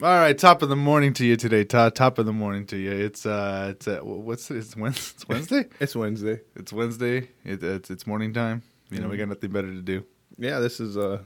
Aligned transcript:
All 0.00 0.08
right, 0.18 0.36
top 0.36 0.62
of 0.62 0.68
the 0.68 0.76
morning 0.76 1.12
to 1.14 1.24
you 1.24 1.36
today, 1.36 1.64
Todd. 1.64 1.94
Top 1.94 2.18
of 2.18 2.24
the 2.26 2.32
morning 2.32 2.66
to 2.66 2.76
you. 2.76 2.90
It's 2.92 3.26
uh, 3.26 3.68
it's 3.72 3.86
uh, 3.86 4.00
what's 4.02 4.50
it? 4.50 4.56
It's 4.56 4.74
Wednesday. 4.76 5.12
It's 5.18 5.28
Wednesday. 5.28 5.68
It's 5.80 5.94
Wednesday. 5.94 6.40
it's 6.56 6.72
Wednesday. 6.72 7.16
It, 7.44 7.62
it's 7.62 7.90
it's 7.90 8.06
morning 8.06 8.32
time. 8.32 8.62
You 8.90 9.00
know, 9.00 9.08
we 9.08 9.16
got 9.18 9.28
nothing 9.28 9.50
better 9.50 9.68
to 9.72 9.82
do. 9.82 10.04
Yeah, 10.38 10.60
this 10.60 10.80
is 10.80 10.96
uh 10.96 11.22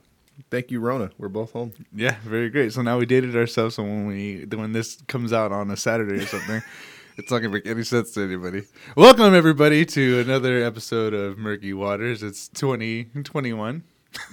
thank 0.50 0.70
you, 0.72 0.80
Rona. 0.80 1.10
We're 1.16 1.28
both 1.28 1.52
home. 1.52 1.72
Yeah, 1.94 2.16
very 2.24 2.50
great. 2.50 2.72
So 2.72 2.82
now 2.82 2.98
we 2.98 3.06
dated 3.06 3.36
ourselves. 3.36 3.76
So 3.76 3.84
when 3.84 4.06
we 4.08 4.44
when 4.54 4.72
this 4.72 5.00
comes 5.06 5.32
out 5.32 5.52
on 5.52 5.70
a 5.70 5.76
Saturday 5.76 6.16
or 6.16 6.26
something, 6.26 6.60
it's 7.16 7.30
not 7.30 7.38
gonna 7.38 7.54
make 7.54 7.66
any 7.68 7.84
sense 7.84 8.12
to 8.14 8.22
anybody. 8.24 8.64
Welcome 8.96 9.32
everybody 9.32 9.86
to 9.86 10.18
another 10.20 10.62
episode 10.62 11.14
of 11.14 11.38
Murky 11.38 11.72
Waters. 11.72 12.22
It's 12.22 12.48
twenty 12.48 13.04
twenty 13.22 13.52
one. 13.52 13.84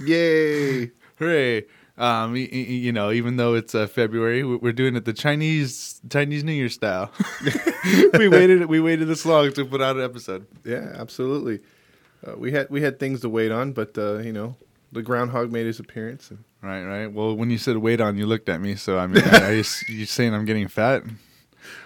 Yay! 0.03 0.91
Hooray! 1.19 1.65
Um, 1.95 2.33
y- 2.33 2.49
y- 2.51 2.57
you 2.57 2.91
know, 2.91 3.11
even 3.11 3.37
though 3.37 3.53
it's 3.53 3.75
uh, 3.75 3.85
February, 3.85 4.43
we- 4.43 4.55
we're 4.55 4.73
doing 4.73 4.95
it 4.95 5.05
the 5.05 5.13
Chinese 5.13 6.01
Chinese 6.09 6.43
New 6.43 6.51
Year 6.53 6.69
style. 6.69 7.11
we 8.17 8.27
waited 8.27 8.65
we 8.65 8.79
waited 8.79 9.07
this 9.07 9.25
long 9.25 9.51
to 9.53 9.63
put 9.65 9.81
out 9.81 9.95
an 9.97 10.03
episode. 10.03 10.47
Yeah, 10.65 10.91
absolutely. 10.95 11.59
Uh, 12.25 12.35
we 12.37 12.51
had 12.51 12.67
we 12.71 12.81
had 12.81 12.99
things 12.99 13.21
to 13.21 13.29
wait 13.29 13.51
on, 13.51 13.73
but 13.73 13.95
uh, 13.97 14.17
you 14.19 14.33
know, 14.33 14.55
the 14.91 15.03
groundhog 15.03 15.51
made 15.51 15.65
his 15.67 15.79
appearance. 15.79 16.31
And 16.31 16.43
Right, 16.63 16.83
right. 16.83 17.07
Well, 17.11 17.35
when 17.35 17.49
you 17.51 17.57
said 17.59 17.77
wait 17.77 17.99
on, 18.01 18.17
you 18.17 18.25
looked 18.25 18.49
at 18.49 18.59
me. 18.61 18.75
So 18.75 18.97
I 18.97 19.05
mean, 19.07 19.23
are 19.23 19.53
you, 19.53 19.63
you 19.89 20.05
saying 20.05 20.33
I'm 20.33 20.45
getting 20.45 20.67
fat? 20.69 21.03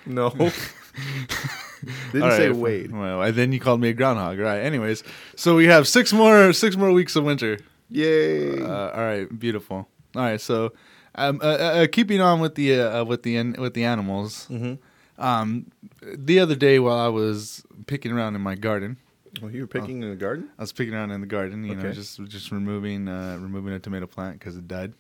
no, 0.06 0.30
didn't 2.14 2.24
All 2.24 2.32
say 2.32 2.50
wait. 2.52 2.92
Well, 2.92 3.22
and 3.24 3.36
then 3.36 3.52
you 3.52 3.60
called 3.60 3.82
me 3.82 3.90
a 3.90 3.94
groundhog. 3.94 4.40
Right. 4.40 4.60
Anyways, 4.60 5.04
so 5.36 5.56
we 5.56 5.66
have 5.66 5.88
six 5.88 6.14
more 6.14 6.54
six 6.54 6.78
more 6.78 6.92
weeks 6.92 7.16
of 7.16 7.24
winter. 7.26 7.58
Yay! 7.90 8.62
Uh, 8.62 8.90
all 8.92 9.02
right, 9.06 9.40
beautiful. 9.40 9.88
All 10.16 10.22
right, 10.24 10.42
so 10.42 10.74
um, 11.16 11.40
uh, 11.44 11.46
uh, 11.46 11.50
uh, 11.84 11.88
keeping 11.92 12.22
on 12.22 12.40
with 12.40 12.56
the 12.56 12.80
uh, 12.80 13.02
uh, 13.02 13.06
with 13.06 13.24
the 13.24 13.42
with 13.58 13.74
the 13.74 13.84
animals. 13.84 14.48
mm-hmm. 14.50 14.76
Um, 15.20 15.72
the 16.02 16.40
other 16.40 16.54
day 16.56 16.78
while 16.80 17.00
I 17.00 17.08
was 17.08 17.64
picking 17.88 18.12
around 18.12 18.36
in 18.36 18.42
my 18.42 18.54
garden, 18.56 18.98
Well, 19.42 19.50
you 19.52 19.62
were 19.62 19.68
picking 19.68 20.04
in 20.04 20.10
the 20.12 20.16
garden. 20.16 20.50
I 20.60 20.62
was 20.62 20.72
picking 20.74 20.94
around 20.94 21.10
in 21.12 21.22
the 21.22 21.28
garden. 21.28 21.64
You 21.66 21.74
know, 21.76 21.82
Okay. 21.86 21.94
just 21.96 22.24
just 22.26 22.52
removing 22.52 23.08
uh, 23.08 23.38
removing 23.42 23.74
a 23.74 23.80
tomato 23.80 24.06
plant 24.06 24.40
because 24.40 24.56
it 24.58 24.68
died. 24.68 24.94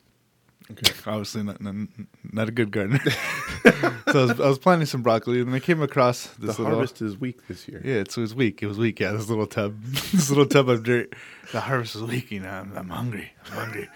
Okay. 0.72 0.92
Obviously, 1.06 1.44
not 1.44 1.62
not, 1.62 1.76
not 2.34 2.50
a 2.50 2.52
good 2.52 2.72
gardener. 2.72 3.00
so 4.12 4.20
I 4.20 4.26
was, 4.26 4.40
I 4.42 4.48
was 4.50 4.58
planting 4.60 4.88
some 4.88 5.04
broccoli, 5.04 5.40
and 5.40 5.54
I 5.54 5.60
came 5.60 5.82
across 5.84 6.28
The 6.28 6.48
this 6.48 6.58
little. 6.60 6.74
harvest 6.74 7.02
is 7.02 7.16
weak 7.18 7.46
this 7.48 7.68
year. 7.68 7.82
Yeah, 7.86 7.96
it's, 8.02 8.18
it 8.18 8.22
was 8.22 8.34
weak. 8.36 8.62
It 8.64 8.68
was 8.68 8.78
weak. 8.80 9.00
Yeah, 9.00 9.12
this 9.12 9.30
little 9.30 9.48
tub, 9.48 9.80
this 9.84 10.30
little 10.30 10.48
tub 10.48 10.68
of 10.68 10.84
dirt. 10.84 11.14
The 11.52 11.62
harvest 11.62 11.96
is 11.96 12.02
weak. 12.04 12.32
You 12.32 12.40
know, 12.42 12.50
I'm, 12.50 12.76
I'm 12.76 12.90
hungry. 12.90 13.32
I'm 13.46 13.54
hungry. 13.54 13.88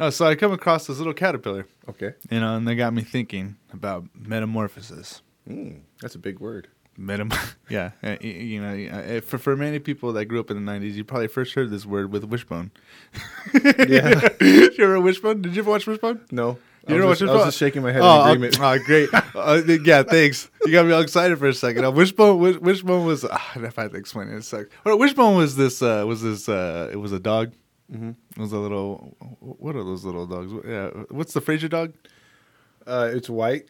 Oh, 0.00 0.10
so 0.10 0.26
I 0.26 0.34
come 0.36 0.52
across 0.52 0.86
this 0.86 0.98
little 0.98 1.12
caterpillar, 1.14 1.66
Okay. 1.88 2.12
you 2.30 2.40
know, 2.40 2.56
and 2.56 2.66
they 2.68 2.74
got 2.76 2.92
me 2.94 3.02
thinking 3.02 3.56
about 3.72 4.04
metamorphosis. 4.14 5.22
Mm, 5.48 5.80
that's 6.00 6.14
a 6.14 6.18
big 6.18 6.38
word. 6.40 6.68
Metam, 6.98 7.32
yeah, 7.68 7.92
uh, 8.02 8.16
you 8.20 8.60
know, 8.60 8.96
uh, 8.96 9.20
for 9.20 9.38
for 9.38 9.56
many 9.56 9.78
people 9.78 10.12
that 10.14 10.24
grew 10.26 10.40
up 10.40 10.50
in 10.50 10.64
the 10.64 10.72
'90s, 10.72 10.94
you 10.94 11.04
probably 11.04 11.28
first 11.28 11.54
heard 11.54 11.70
this 11.70 11.86
word 11.86 12.10
with 12.12 12.24
Wishbone. 12.24 12.70
Yeah. 13.88 14.28
you 14.40 14.70
ever 14.80 15.00
Wishbone? 15.00 15.42
Did 15.42 15.54
you 15.54 15.62
ever 15.62 15.70
watch 15.70 15.86
Wishbone? 15.86 16.20
No, 16.32 16.58
You 16.88 16.96
was, 16.96 17.04
what 17.04 17.18
just, 17.18 17.30
I 17.30 17.34
was 17.34 17.44
just 17.46 17.58
shaking 17.58 17.82
my 17.82 17.92
head 17.92 18.02
Oh, 18.02 18.24
in 18.24 18.28
agreement. 18.36 18.58
oh, 18.60 18.78
great. 18.84 19.08
Uh, 19.12 19.62
yeah, 19.84 20.02
thanks. 20.02 20.50
You 20.66 20.72
got 20.72 20.86
me 20.86 20.92
all 20.92 21.00
excited 21.00 21.38
for 21.38 21.46
a 21.48 21.54
second. 21.54 21.84
Uh, 21.84 21.90
Wishbone, 21.92 22.38
Wish, 22.40 22.56
Wishbone 22.58 23.06
was. 23.06 23.24
Uh, 23.24 23.38
if 23.56 23.78
I 23.78 23.82
had 23.82 23.92
to 23.92 23.96
explain 23.96 24.28
it, 24.28 24.36
it 24.36 24.44
sucks. 24.44 24.68
Well, 24.84 24.98
Wishbone 24.98 25.36
was 25.36 25.54
this. 25.56 25.80
Uh, 25.80 26.04
was 26.06 26.20
this? 26.22 26.48
Uh, 26.48 26.90
it 26.92 26.96
was 26.96 27.12
a 27.12 27.20
dog. 27.20 27.52
Mhm. 27.92 28.16
It 28.36 28.38
was 28.40 28.52
a 28.52 28.58
little. 28.58 29.16
What 29.58 29.76
are 29.76 29.84
those 29.84 30.04
little 30.04 30.26
dogs? 30.26 30.52
Yeah. 30.66 30.88
What's 31.10 31.32
the 31.32 31.40
Frasier 31.40 31.70
dog? 31.70 31.92
Uh, 32.86 33.10
it's 33.12 33.28
white 33.28 33.68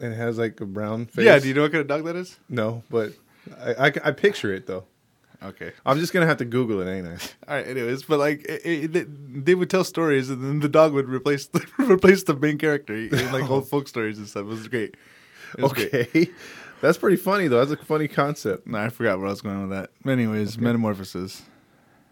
and 0.00 0.12
it 0.12 0.16
has 0.16 0.38
like 0.38 0.60
a 0.60 0.66
brown 0.66 1.06
face. 1.06 1.24
Yeah. 1.24 1.38
Do 1.38 1.48
you 1.48 1.54
know 1.54 1.62
what 1.62 1.72
kind 1.72 1.80
of 1.82 1.86
dog 1.88 2.04
that 2.04 2.16
is? 2.16 2.36
No, 2.48 2.82
but 2.90 3.12
I, 3.60 3.74
I, 3.88 3.92
I 4.04 4.10
picture 4.12 4.52
it 4.52 4.66
though. 4.66 4.84
Okay. 5.42 5.72
I'm 5.84 5.98
just 5.98 6.12
gonna 6.12 6.26
have 6.26 6.38
to 6.38 6.44
Google 6.44 6.80
it, 6.80 6.90
ain't 6.90 7.06
I? 7.06 7.10
All 7.48 7.56
right. 7.56 7.66
Anyways, 7.66 8.04
but 8.04 8.18
like 8.18 8.44
it, 8.48 8.96
it, 8.96 9.44
they- 9.44 9.54
would 9.54 9.70
tell 9.70 9.84
stories, 9.84 10.30
and 10.30 10.42
then 10.42 10.60
the 10.60 10.68
dog 10.68 10.92
would 10.94 11.08
replace 11.08 11.46
the, 11.46 11.64
replace 11.78 12.22
the 12.24 12.34
main 12.34 12.58
character 12.58 12.94
in 12.94 13.10
like 13.32 13.48
old 13.50 13.68
folk 13.70 13.86
stories 13.86 14.18
and 14.18 14.26
stuff. 14.28 14.42
It 14.42 14.48
was 14.48 14.66
great. 14.68 14.96
It 15.58 15.62
was 15.62 15.72
great. 15.74 15.94
Okay, 15.94 16.30
that's 16.80 16.98
pretty 16.98 17.16
funny 17.16 17.48
though. 17.48 17.64
That's 17.64 17.80
a 17.80 17.84
funny 17.84 18.08
concept. 18.08 18.66
No, 18.66 18.78
I 18.78 18.88
forgot 18.88 19.18
where 19.18 19.28
I 19.28 19.30
was 19.30 19.42
going 19.42 19.56
on 19.56 19.68
with 19.68 19.78
that. 19.78 20.10
Anyways, 20.10 20.58
metamorphosis. 20.58 21.42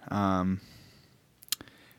Um, 0.08 0.60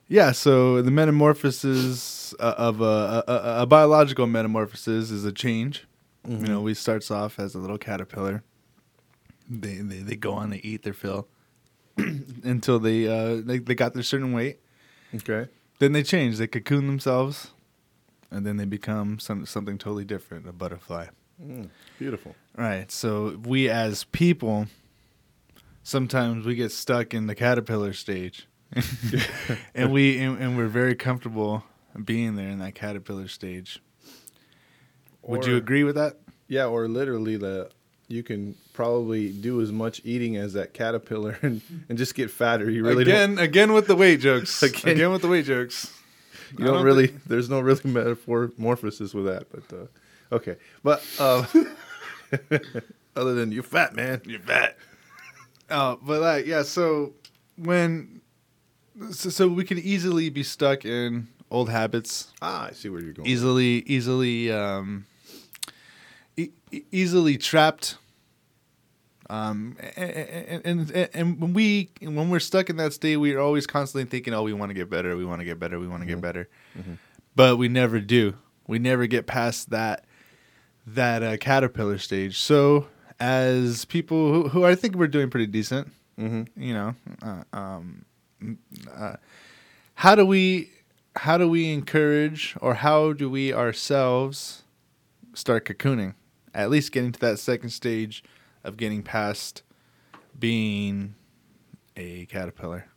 yeah, 0.08 0.32
so 0.32 0.82
the 0.82 0.92
metamorphosis 0.92 2.34
uh, 2.40 2.56
of 2.58 2.82
a, 2.82 3.24
a, 3.28 3.62
a 3.62 3.66
biological 3.66 4.28
metamorphosis 4.28 5.12
is 5.12 5.26
a 5.26 5.32
change. 5.32 5.86
You 6.28 6.38
know, 6.38 6.62
we 6.62 6.74
starts 6.74 7.12
off 7.12 7.38
as 7.38 7.54
a 7.54 7.60
little 7.60 7.78
caterpillar. 7.78 8.44
They 9.48 9.76
they, 9.76 10.00
they 10.00 10.16
go 10.16 10.34
on 10.34 10.50
to 10.52 10.66
eat 10.66 10.82
their 10.82 10.94
fill 10.94 11.28
until 11.98 12.80
they 12.80 13.08
uh 13.08 13.42
they, 13.46 13.60
they 13.60 13.76
got 13.76 13.94
their 13.94 14.02
certain 14.02 14.34
weight. 14.34 14.60
Okay. 15.14 15.48
Then 15.78 15.92
they 15.92 16.02
change. 16.02 16.38
They 16.38 16.48
cocoon 16.48 16.88
themselves, 16.88 17.52
and 18.32 18.44
then 18.46 18.58
they 18.58 18.66
become 18.66 19.20
some 19.20 19.46
something 19.46 19.78
totally 19.78 20.06
different. 20.06 20.48
A 20.48 20.52
butterfly. 20.52 21.08
Mm, 21.40 21.70
beautiful. 22.00 22.36
Right. 22.58 22.92
So 22.92 23.40
we 23.46 23.70
as 23.70 24.06
people 24.06 24.66
sometimes 25.84 26.46
we 26.46 26.56
get 26.56 26.72
stuck 26.72 27.14
in 27.14 27.28
the 27.28 27.36
caterpillar 27.36 27.94
stage. 27.94 28.48
and 29.76 29.92
we 29.92 30.20
and, 30.20 30.42
and 30.42 30.58
we're 30.58 30.68
very 30.68 30.96
comfortable 30.96 31.64
being 32.04 32.36
there 32.36 32.50
in 32.50 32.60
that 32.60 32.76
caterpillar 32.76 33.28
stage. 33.28 33.82
Would 35.24 35.46
you 35.46 35.58
agree 35.58 35.84
with 35.84 35.96
that? 35.96 36.18
Yeah, 36.48 36.66
or 36.66 36.88
literally 36.88 37.38
the 37.38 37.72
you 38.08 38.22
can 38.24 38.56
probably 38.74 39.30
do 39.30 39.62
as 39.62 39.72
much 39.72 40.02
eating 40.04 40.38
as 40.38 40.54
that 40.54 40.74
caterpillar 40.74 41.38
and, 41.42 41.62
and 41.90 41.98
just 41.98 42.16
get 42.16 42.30
fatter. 42.30 42.70
You 42.70 42.84
really 42.84 43.04
again, 43.04 43.40
again 43.40 43.74
with 43.74 43.88
the 43.88 43.96
weight 43.96 44.20
jokes. 44.20 44.62
Again. 44.64 44.92
Again, 44.92 45.12
with 45.12 45.22
the 45.22 45.28
weight 45.28 45.46
jokes. 45.46 45.92
don't. 46.52 46.60
You 46.60 46.66
don't, 46.66 46.76
don't 46.76 46.86
really. 46.86 47.08
There's 47.26 47.50
no 47.50 47.60
really 47.60 47.82
metamorphosis 47.84 49.14
with 49.14 49.26
that. 49.26 49.48
But 49.52 49.76
uh, 49.76 50.36
okay. 50.36 50.58
But 50.84 51.04
uh, 51.20 51.46
other 53.16 53.34
than 53.34 53.52
you're 53.52 53.64
fat, 53.64 53.96
man. 53.96 54.22
You're 54.26 54.40
fat. 54.40 54.78
Oh, 55.70 56.00
but 56.02 56.22
like, 56.22 56.46
yeah. 56.46 56.62
So 56.62 57.14
when, 57.58 58.22
so, 59.12 59.30
so 59.30 59.48
we 59.48 59.64
can 59.64 59.78
easily 59.78 60.30
be 60.30 60.44
stuck 60.44 60.86
in 60.86 61.28
old 61.52 61.70
habits. 61.70 62.32
Ah, 62.42 62.68
I 62.68 62.72
see 62.72 62.90
where 62.90 63.02
you're 63.02 63.14
going. 63.14 63.28
easily 63.30 63.84
easily 63.86 64.52
um 64.52 65.06
e- 66.38 66.50
easily 66.92 67.38
trapped 67.38 67.98
um 69.30 69.76
and, 69.96 70.12
and 70.66 70.92
and 70.92 71.10
and 71.14 71.42
when 71.42 71.54
we 71.54 71.90
when 72.02 72.30
we're 72.30 72.40
stuck 72.40 72.70
in 72.70 72.78
that 72.78 72.94
state 72.94 73.18
we're 73.18 73.40
always 73.40 73.66
constantly 73.66 74.08
thinking 74.10 74.34
oh 74.34 74.44
we 74.44 74.54
want 74.54 74.70
to 74.70 74.74
get 74.76 74.88
better 74.90 75.18
we 75.18 75.26
want 75.26 75.40
to 75.42 75.46
get 75.46 75.60
better 75.60 75.80
we 75.80 75.88
want 75.88 76.02
to 76.04 76.08
get 76.08 76.22
better 76.22 76.48
but 77.36 77.58
we 77.58 77.68
never 77.68 78.00
do 78.00 78.36
we 78.68 78.78
never 78.78 79.08
get 79.08 79.26
past 79.26 79.72
that 79.72 80.06
that 80.86 81.24
uh, 81.24 81.38
caterpillar 81.38 81.98
stage 81.98 82.38
so 82.40 82.86
as 83.20 83.86
people 83.86 84.32
who, 84.32 84.50
who 84.50 84.64
i 84.64 84.76
think 84.76 84.96
we're 84.96 85.08
doing 85.08 85.30
pretty 85.30 85.48
decent 85.48 85.92
Mm-hmm. 86.20 86.62
you 86.62 86.74
know 86.74 86.96
uh, 87.24 87.44
um 87.52 88.06
uh, 88.94 89.16
how 89.96 90.16
do 90.16 90.26
we 90.26 90.72
how 91.18 91.38
do 91.38 91.48
we 91.48 91.72
encourage 91.72 92.56
or 92.62 92.76
how 92.76 93.14
do 93.14 93.30
we 93.30 93.54
ourselves 93.54 94.64
start 95.34 95.66
cocooning 95.66 96.14
at 96.54 96.70
least 96.70 96.92
getting 96.92 97.12
to 97.12 97.20
that 97.20 97.40
second 97.40 97.70
stage 97.70 98.24
of 98.64 98.78
getting 98.78 99.04
past 99.04 99.64
being 100.38 101.16
a 101.96 102.26
caterpillar 102.28 102.88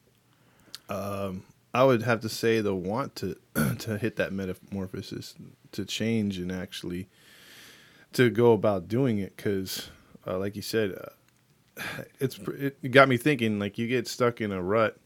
Um, 0.88 1.44
I 1.74 1.84
would 1.84 2.02
have 2.02 2.20
to 2.20 2.28
say 2.28 2.60
the 2.60 2.74
want 2.74 3.14
to 3.16 3.36
to 3.78 3.98
hit 3.98 4.16
that 4.16 4.32
metamorphosis 4.32 5.34
to 5.72 5.84
change 5.84 6.38
and 6.38 6.50
actually 6.50 7.08
to 8.14 8.30
go 8.30 8.52
about 8.52 8.88
doing 8.88 9.18
it 9.18 9.36
because, 9.36 9.90
uh, 10.26 10.38
like 10.38 10.56
you 10.56 10.62
said, 10.62 10.92
uh, 10.92 11.82
it's 12.20 12.38
it 12.38 12.90
got 12.90 13.08
me 13.08 13.16
thinking. 13.16 13.58
Like 13.58 13.78
you 13.78 13.86
get 13.86 14.08
stuck 14.08 14.40
in 14.40 14.52
a 14.52 14.62
rut, 14.62 14.98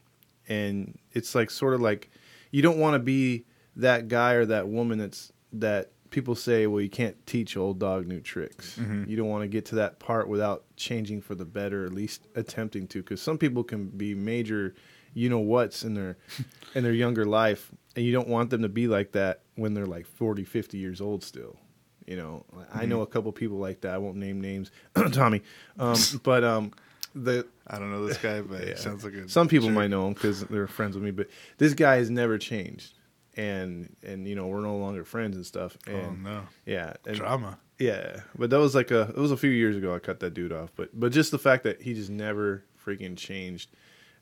and 0.47 0.97
it's 1.11 1.35
like 1.35 1.49
sort 1.49 1.73
of 1.73 1.81
like 1.81 2.09
you 2.51 2.61
don't 2.61 2.77
want 2.77 2.93
to 2.95 2.99
be 2.99 3.45
that 3.75 4.07
guy 4.07 4.33
or 4.33 4.45
that 4.45 4.67
woman 4.67 4.97
that's 4.99 5.31
that 5.53 5.91
people 6.09 6.35
say, 6.35 6.67
well, 6.67 6.79
you 6.79 6.89
can't 6.89 7.25
teach 7.25 7.57
old 7.57 7.79
dog 7.79 8.05
new 8.05 8.19
tricks. 8.21 8.77
Mhm. 8.79 9.07
You 9.09 9.15
don't 9.17 9.29
want 9.29 9.41
to 9.43 9.47
get 9.47 9.65
to 9.65 9.75
that 9.75 9.97
part 9.99 10.27
without 10.27 10.63
changing 10.77 11.21
for 11.21 11.33
the 11.33 11.45
better, 11.45 11.85
at 11.85 11.91
least 11.93 12.27
attempting 12.35 12.85
to, 12.89 12.99
because 13.01 13.19
some 13.19 13.39
people 13.39 13.63
can 13.63 13.87
be 13.87 14.13
major, 14.13 14.75
you 15.15 15.27
know 15.29 15.39
what's 15.39 15.83
in 15.83 15.95
their 15.95 16.17
in 16.75 16.83
their 16.83 16.93
younger 16.93 17.25
life, 17.25 17.71
and 17.95 18.05
you 18.05 18.11
don't 18.11 18.27
want 18.27 18.51
them 18.51 18.61
to 18.61 18.69
be 18.69 18.87
like 18.87 19.11
that 19.13 19.41
when 19.55 19.73
they're 19.73 19.87
like 19.87 20.05
40, 20.05 20.43
50 20.43 20.77
years 20.77 21.01
old 21.01 21.23
still. 21.23 21.57
You 22.05 22.17
know, 22.17 22.45
I 22.73 22.85
know 22.85 23.01
a 23.01 23.07
couple 23.07 23.31
people 23.31 23.57
like 23.57 23.81
that. 23.81 23.93
I 23.93 23.97
won't 23.97 24.17
name 24.17 24.41
names, 24.41 24.71
Tommy, 25.13 25.41
um, 25.79 25.95
but 26.23 26.43
um, 26.43 26.73
the 27.15 27.45
i 27.67 27.77
don't 27.77 27.91
know 27.91 28.05
this 28.05 28.17
guy 28.17 28.41
but 28.41 28.61
Yeah. 28.63 28.69
it 28.71 28.79
sounds 28.79 29.03
like 29.03 29.13
a 29.13 29.29
some 29.29 29.47
people 29.47 29.67
jerk. 29.69 29.75
might 29.75 29.89
know 29.89 30.07
him 30.07 30.13
because 30.13 30.41
they're 30.45 30.67
friends 30.67 30.95
with 30.95 31.03
me. 31.03 31.11
But 31.11 31.27
this 31.59 31.73
guy 31.73 31.95
has 31.97 32.09
never 32.09 32.37
changed. 32.37 32.93
and 33.37 33.95
and 34.03 34.27
you 34.27 34.35
know 34.35 34.47
we're 34.47 34.61
no 34.61 34.77
longer 34.77 35.03
friends 35.03 35.35
and 35.35 35.45
stuff. 35.45 35.77
oh 35.87 36.11
no, 36.11 36.41
yeah, 36.65 36.93
and, 37.05 37.15
drama. 37.15 37.57
yeah. 37.79 38.21
But 38.37 38.49
that 38.51 38.59
was 38.59 38.75
like 38.75 38.91
a 38.91 39.01
it 39.09 39.17
was 39.17 39.31
a 39.31 39.37
few 39.37 39.49
years 39.51 39.75
ago. 39.77 39.93
I 39.95 39.99
cut 39.99 40.19
that 40.21 40.33
dude 40.33 40.51
off. 40.53 40.71
But 40.75 40.89
but 40.99 41.11
just 41.11 41.31
the 41.31 41.39
fact 41.39 41.63
that 41.63 41.81
he 41.81 41.93
just 41.93 42.09
never 42.09 42.63
freaking 42.83 43.15
changed, 43.17 43.69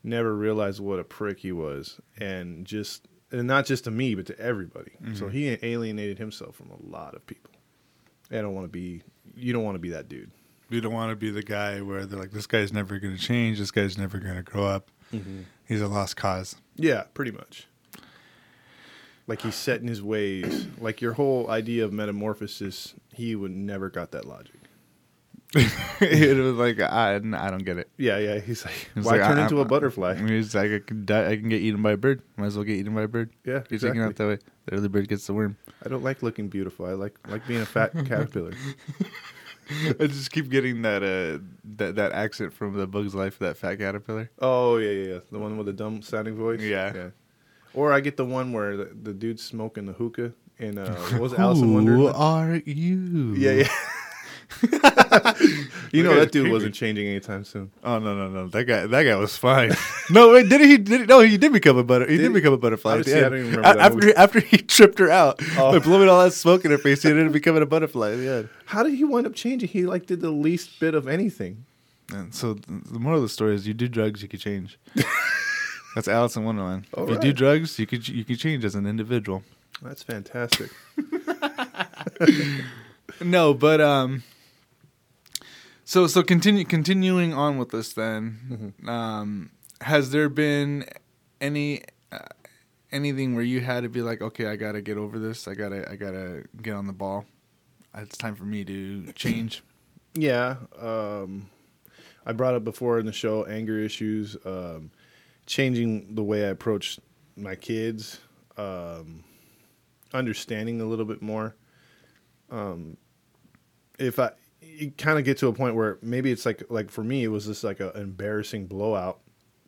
never 0.04 0.34
realized 0.34 0.80
what 0.80 0.98
a 0.98 1.04
prick 1.04 1.40
he 1.40 1.52
was, 1.52 2.00
and 2.18 2.64
just 2.66 3.06
and 3.30 3.46
not 3.46 3.64
just 3.66 3.84
to 3.84 3.90
me 3.90 4.14
but 4.14 4.26
to 4.26 4.38
everybody. 4.38 4.92
So 5.14 5.26
Mhm. 5.26 5.32
he 5.32 5.58
alienated 5.62 6.18
himself 6.18 6.56
from 6.56 6.70
a 6.70 6.90
lot 6.90 7.14
of 7.14 7.26
people. 7.26 7.50
I 8.30 8.36
don't 8.36 8.54
want 8.54 8.64
to 8.64 8.70
be. 8.72 9.02
You 9.34 9.52
don't 9.52 9.64
want 9.64 9.74
to 9.76 9.78
be 9.80 9.90
that 9.90 10.08
dude. 10.08 10.30
You 10.72 10.80
don't 10.80 10.92
want 10.92 11.10
to 11.10 11.16
be 11.16 11.30
the 11.30 11.42
guy 11.42 11.80
where 11.80 12.06
they're 12.06 12.18
like, 12.18 12.30
this 12.32 12.46
guy's 12.46 12.72
never 12.72 12.98
going 12.98 13.14
to 13.16 13.20
change. 13.22 13.58
This 13.58 13.70
guy's 13.70 13.98
never 13.98 14.18
going 14.18 14.36
to 14.36 14.42
grow 14.42 14.64
up. 14.66 14.90
Mm-hmm. 15.12 15.40
He's 15.66 15.80
a 15.80 15.88
lost 15.88 16.16
cause. 16.16 16.56
Yeah, 16.76 17.04
pretty 17.14 17.30
much. 17.30 17.66
Like 19.26 19.42
he's 19.42 19.54
set 19.54 19.80
in 19.80 19.88
his 19.88 20.02
ways. 20.02 20.66
Like 20.80 21.00
your 21.00 21.12
whole 21.12 21.48
idea 21.50 21.84
of 21.84 21.92
metamorphosis, 21.92 22.94
he 23.14 23.36
would 23.36 23.52
never 23.52 23.88
got 23.88 24.10
that 24.12 24.24
logic. 24.24 24.54
it 26.00 26.38
was 26.38 26.54
like 26.54 26.80
I, 26.80 27.16
I 27.16 27.18
don't 27.50 27.64
get 27.64 27.76
it. 27.76 27.90
Yeah, 27.98 28.16
yeah. 28.18 28.38
He's 28.40 28.64
like, 28.64 28.88
It's 28.96 29.04
why 29.04 29.18
like, 29.18 29.28
turn 29.28 29.38
I- 29.38 29.42
into 29.42 29.56
I'm- 29.58 29.66
a 29.66 29.68
butterfly? 29.68 30.14
He's 30.26 30.54
like 30.54 30.70
I 30.72 30.78
can 30.78 31.04
die. 31.04 31.30
I 31.30 31.36
can 31.36 31.50
get 31.50 31.60
eaten 31.60 31.82
by 31.82 31.92
a 31.92 31.96
bird. 31.98 32.22
Might 32.38 32.46
as 32.46 32.56
well 32.56 32.64
get 32.64 32.76
eaten 32.78 32.94
by 32.94 33.02
a 33.02 33.08
bird. 33.08 33.30
yeah, 33.44 33.60
You're 33.68 33.78
thinking 33.78 34.00
out 34.02 34.16
that 34.16 34.26
way. 34.26 34.38
The 34.66 34.74
early 34.76 34.88
bird 34.88 35.08
gets 35.08 35.26
the 35.26 35.34
worm. 35.34 35.56
I 35.84 35.88
don't 35.90 36.02
like 36.02 36.22
looking 36.22 36.48
beautiful. 36.48 36.86
I 36.86 36.92
like 36.92 37.16
like 37.28 37.46
being 37.46 37.60
a 37.60 37.66
fat 37.66 37.92
caterpillar. 38.06 38.52
I 39.70 40.06
just 40.06 40.32
keep 40.32 40.50
getting 40.50 40.82
that 40.82 41.02
uh 41.02 41.42
that 41.76 41.94
that 41.96 42.12
accent 42.12 42.52
from 42.52 42.74
the 42.74 42.86
Bug's 42.86 43.14
Life, 43.14 43.38
that 43.38 43.56
fat 43.56 43.76
caterpillar. 43.76 44.30
Oh 44.40 44.76
yeah, 44.76 44.90
yeah, 44.90 45.12
yeah. 45.14 45.18
The 45.30 45.38
one 45.38 45.56
with 45.56 45.66
the 45.66 45.72
dumb 45.72 46.02
sounding 46.02 46.36
voice. 46.36 46.60
Yeah. 46.60 46.92
yeah. 46.94 47.10
Or 47.74 47.92
I 47.92 48.00
get 48.00 48.16
the 48.16 48.24
one 48.24 48.52
where 48.52 48.76
the, 48.76 48.84
the 49.02 49.14
dude's 49.14 49.42
smoking 49.42 49.86
the 49.86 49.92
hookah 49.94 50.32
and 50.58 50.78
uh, 50.78 50.94
what 50.94 51.20
was 51.20 51.34
Alice 51.38 51.60
in 51.60 51.72
Wonderland? 51.74 52.14
Who 52.14 52.22
are 52.22 52.56
you? 52.56 53.34
Yeah, 53.34 53.52
yeah. 53.52 53.68
you 55.92 56.02
know 56.02 56.14
That 56.18 56.32
dude 56.32 56.50
wasn't 56.50 56.74
changing 56.74 57.06
anytime 57.06 57.44
soon. 57.44 57.70
Oh 57.84 57.98
no 57.98 58.16
no 58.16 58.28
no! 58.28 58.48
That 58.48 58.64
guy 58.64 58.86
that 58.86 59.02
guy 59.04 59.14
was 59.16 59.36
fine. 59.36 59.72
no 60.10 60.32
wait, 60.32 60.48
did 60.48 60.60
he? 60.62 60.78
Did 60.78 61.00
he, 61.02 61.06
no, 61.06 61.20
he 61.20 61.36
did 61.38 61.52
become 61.52 61.76
a 61.76 61.84
butter. 61.84 62.06
He 62.08 62.16
Did 62.16 62.22
did, 62.24 62.32
become 62.32 62.52
a 62.54 62.58
butterfly. 62.58 62.98
at 62.98 63.04
the 63.04 63.12
Honestly, 63.12 63.20
I 63.20 63.24
end. 63.26 63.30
don't 63.30 63.38
even 63.40 63.50
remember 63.56 63.68
A- 63.70 63.74
that 63.74 63.80
after 63.92 63.98
movie. 64.06 64.14
after 64.16 64.40
he 64.40 64.56
tripped 64.58 64.98
her 64.98 65.10
out 65.10 65.40
Oh. 65.58 65.72
by 65.72 65.78
blowing 65.78 66.08
all 66.08 66.24
that 66.24 66.32
smoke 66.32 66.64
in 66.64 66.70
her 66.70 66.78
face, 66.78 67.02
he 67.02 67.10
ended 67.10 67.26
up 67.26 67.32
becoming 67.32 67.62
a 67.62 67.66
butterfly. 67.66 68.14
Yeah. 68.14 68.42
How 68.64 68.82
did 68.82 68.94
he 68.94 69.04
wind 69.04 69.26
up 69.26 69.34
changing? 69.34 69.68
He 69.68 69.84
like 69.86 70.06
did 70.06 70.20
the 70.20 70.30
least 70.30 70.80
bit 70.80 70.94
of 70.94 71.06
anything. 71.06 71.64
And 72.12 72.34
so 72.34 72.54
the 72.54 72.98
moral 72.98 73.18
of 73.18 73.22
the 73.22 73.28
story 73.28 73.54
is: 73.54 73.66
you 73.66 73.74
do 73.74 73.88
drugs, 73.88 74.22
you 74.22 74.28
can 74.28 74.38
change. 74.38 74.78
That's 75.94 76.08
Alice 76.08 76.36
in 76.36 76.44
Wonderland. 76.44 76.86
All 76.94 77.04
if 77.04 77.10
you 77.10 77.18
do 77.18 77.32
drugs, 77.34 77.78
you 77.78 77.86
could 77.86 78.08
you 78.08 78.24
could 78.24 78.38
change 78.38 78.64
as 78.64 78.74
an 78.74 78.86
individual. 78.86 79.42
That's 79.82 80.02
fantastic. 80.02 80.70
No, 83.20 83.54
but 83.54 83.80
um. 83.80 84.22
So 85.92 86.06
so 86.06 86.22
continue 86.22 86.64
continuing 86.64 87.34
on 87.34 87.58
with 87.58 87.68
this 87.68 87.92
then. 87.92 88.72
Um, 88.88 89.50
has 89.82 90.10
there 90.10 90.30
been 90.30 90.86
any 91.38 91.82
uh, 92.10 92.28
anything 92.90 93.34
where 93.34 93.44
you 93.44 93.60
had 93.60 93.82
to 93.82 93.90
be 93.90 94.00
like, 94.00 94.22
okay, 94.22 94.46
I 94.46 94.56
gotta 94.56 94.80
get 94.80 94.96
over 94.96 95.18
this. 95.18 95.46
I 95.46 95.52
gotta 95.52 95.86
I 95.90 95.96
gotta 95.96 96.44
get 96.62 96.72
on 96.72 96.86
the 96.86 96.94
ball. 96.94 97.26
It's 97.94 98.16
time 98.16 98.36
for 98.36 98.44
me 98.44 98.64
to 98.64 99.12
change. 99.12 99.62
Yeah, 100.14 100.56
um, 100.80 101.50
I 102.24 102.32
brought 102.32 102.54
up 102.54 102.64
before 102.64 102.98
in 102.98 103.04
the 103.04 103.12
show 103.12 103.44
anger 103.44 103.78
issues, 103.78 104.34
um, 104.46 104.90
changing 105.44 106.14
the 106.14 106.22
way 106.22 106.46
I 106.46 106.48
approach 106.48 106.98
my 107.36 107.54
kids, 107.54 108.18
um, 108.56 109.24
understanding 110.14 110.80
a 110.80 110.86
little 110.86 111.04
bit 111.04 111.20
more. 111.20 111.54
Um, 112.50 112.96
if 113.98 114.18
I, 114.18 114.32
you 114.78 114.90
kind 114.92 115.18
of 115.18 115.24
get 115.24 115.38
to 115.38 115.48
a 115.48 115.52
point 115.52 115.74
where 115.74 115.98
maybe 116.02 116.30
it's 116.30 116.46
like 116.46 116.62
like 116.68 116.90
for 116.90 117.04
me 117.04 117.24
it 117.24 117.28
was 117.28 117.46
just 117.46 117.64
like 117.64 117.80
an 117.80 117.92
embarrassing 117.94 118.66
blowout 118.66 119.20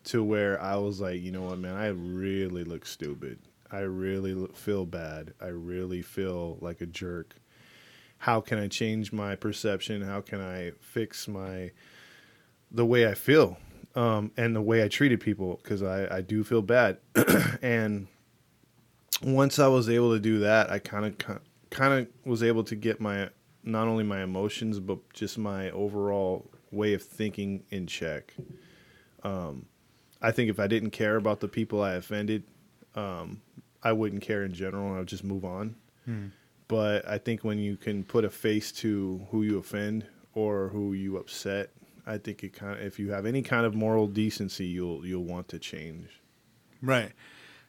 to 0.05 0.23
where 0.23 0.61
I 0.61 0.75
was 0.75 1.01
like, 1.01 1.21
you 1.21 1.31
know 1.31 1.43
what, 1.43 1.59
man, 1.59 1.75
I 1.75 1.87
really 1.87 2.63
look 2.63 2.85
stupid. 2.85 3.39
I 3.71 3.79
really 3.79 4.47
feel 4.53 4.85
bad. 4.85 5.33
I 5.41 5.47
really 5.47 6.01
feel 6.01 6.57
like 6.61 6.81
a 6.81 6.85
jerk 6.85 7.35
how 8.25 8.41
can 8.41 8.57
I 8.57 8.67
change 8.67 9.13
my 9.13 9.35
perception? 9.35 10.01
How 10.01 10.19
can 10.19 10.41
I 10.41 10.71
fix 10.79 11.27
my 11.27 11.71
the 12.71 12.85
way 12.85 13.07
I 13.07 13.13
feel 13.13 13.57
um, 13.95 14.31
and 14.35 14.55
the 14.55 14.61
way 14.61 14.83
I 14.83 14.87
treated 14.87 15.19
people? 15.19 15.59
Because 15.61 15.83
I, 15.83 16.17
I 16.17 16.21
do 16.21 16.43
feel 16.43 16.61
bad, 16.61 16.97
and 17.61 18.07
once 19.21 19.59
I 19.59 19.67
was 19.67 19.89
able 19.89 20.13
to 20.13 20.19
do 20.19 20.39
that, 20.39 20.71
I 20.71 20.79
kind 20.79 21.05
of 21.05 21.39
kind 21.69 21.93
of 21.93 22.07
was 22.25 22.41
able 22.41 22.63
to 22.63 22.75
get 22.75 22.99
my 22.99 23.29
not 23.65 23.87
only 23.87 24.03
my 24.03 24.23
emotions 24.23 24.79
but 24.79 24.97
just 25.13 25.37
my 25.37 25.69
overall 25.71 26.49
way 26.71 26.93
of 26.93 27.01
thinking 27.01 27.63
in 27.69 27.87
check. 27.87 28.33
Um, 29.23 29.65
I 30.21 30.31
think 30.31 30.49
if 30.49 30.59
I 30.59 30.67
didn't 30.67 30.91
care 30.91 31.17
about 31.17 31.39
the 31.39 31.47
people 31.47 31.81
I 31.81 31.93
offended, 31.93 32.43
um, 32.95 33.41
I 33.83 33.91
wouldn't 33.91 34.21
care 34.21 34.43
in 34.43 34.53
general, 34.53 34.91
and 34.91 34.99
I'd 34.99 35.07
just 35.07 35.23
move 35.23 35.43
on 35.45 35.75
but 36.67 37.07
I 37.07 37.17
think 37.17 37.43
when 37.43 37.59
you 37.59 37.77
can 37.77 38.03
put 38.03 38.25
a 38.25 38.29
face 38.29 38.71
to 38.73 39.25
who 39.31 39.43
you 39.43 39.57
offend 39.57 40.05
or 40.33 40.69
who 40.69 40.93
you 40.93 41.17
upset, 41.17 41.69
I 42.05 42.17
think 42.17 42.43
it 42.43 42.53
kind 42.53 42.79
of 42.79 42.85
if 42.85 42.99
you 42.99 43.11
have 43.11 43.25
any 43.25 43.41
kind 43.41 43.65
of 43.65 43.75
moral 43.75 44.07
decency, 44.07 44.65
you'll 44.65 45.05
you'll 45.05 45.23
want 45.23 45.47
to 45.49 45.59
change. 45.59 46.21
Right. 46.81 47.11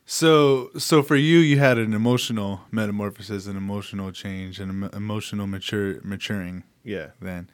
So 0.09 0.71
so 0.79 1.03
for 1.03 1.17
you, 1.17 1.39
you 1.39 1.59
had 1.59 1.79
an 1.79 1.93
emotional 1.93 2.61
metamorphosis, 2.71 3.47
an 3.47 3.57
emotional 3.57 4.13
change, 4.13 4.61
an 4.61 4.71
emo- 4.71 4.91
emotional 4.91 5.47
mature 5.49 6.01
maturing. 6.05 6.63
Yeah, 6.85 7.09
then 7.21 7.51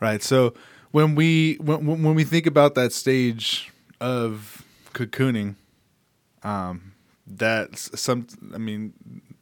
right 0.00 0.22
so 0.22 0.52
when 0.90 1.14
we 1.14 1.54
when, 1.60 1.86
when 1.86 2.02
when 2.02 2.14
we 2.14 2.24
think 2.24 2.46
about 2.46 2.74
that 2.74 2.92
stage 2.92 3.72
of 4.00 4.64
cocooning 4.92 5.54
um 6.42 6.92
that's 7.26 7.98
some 7.98 8.26
i 8.54 8.58
mean 8.58 8.92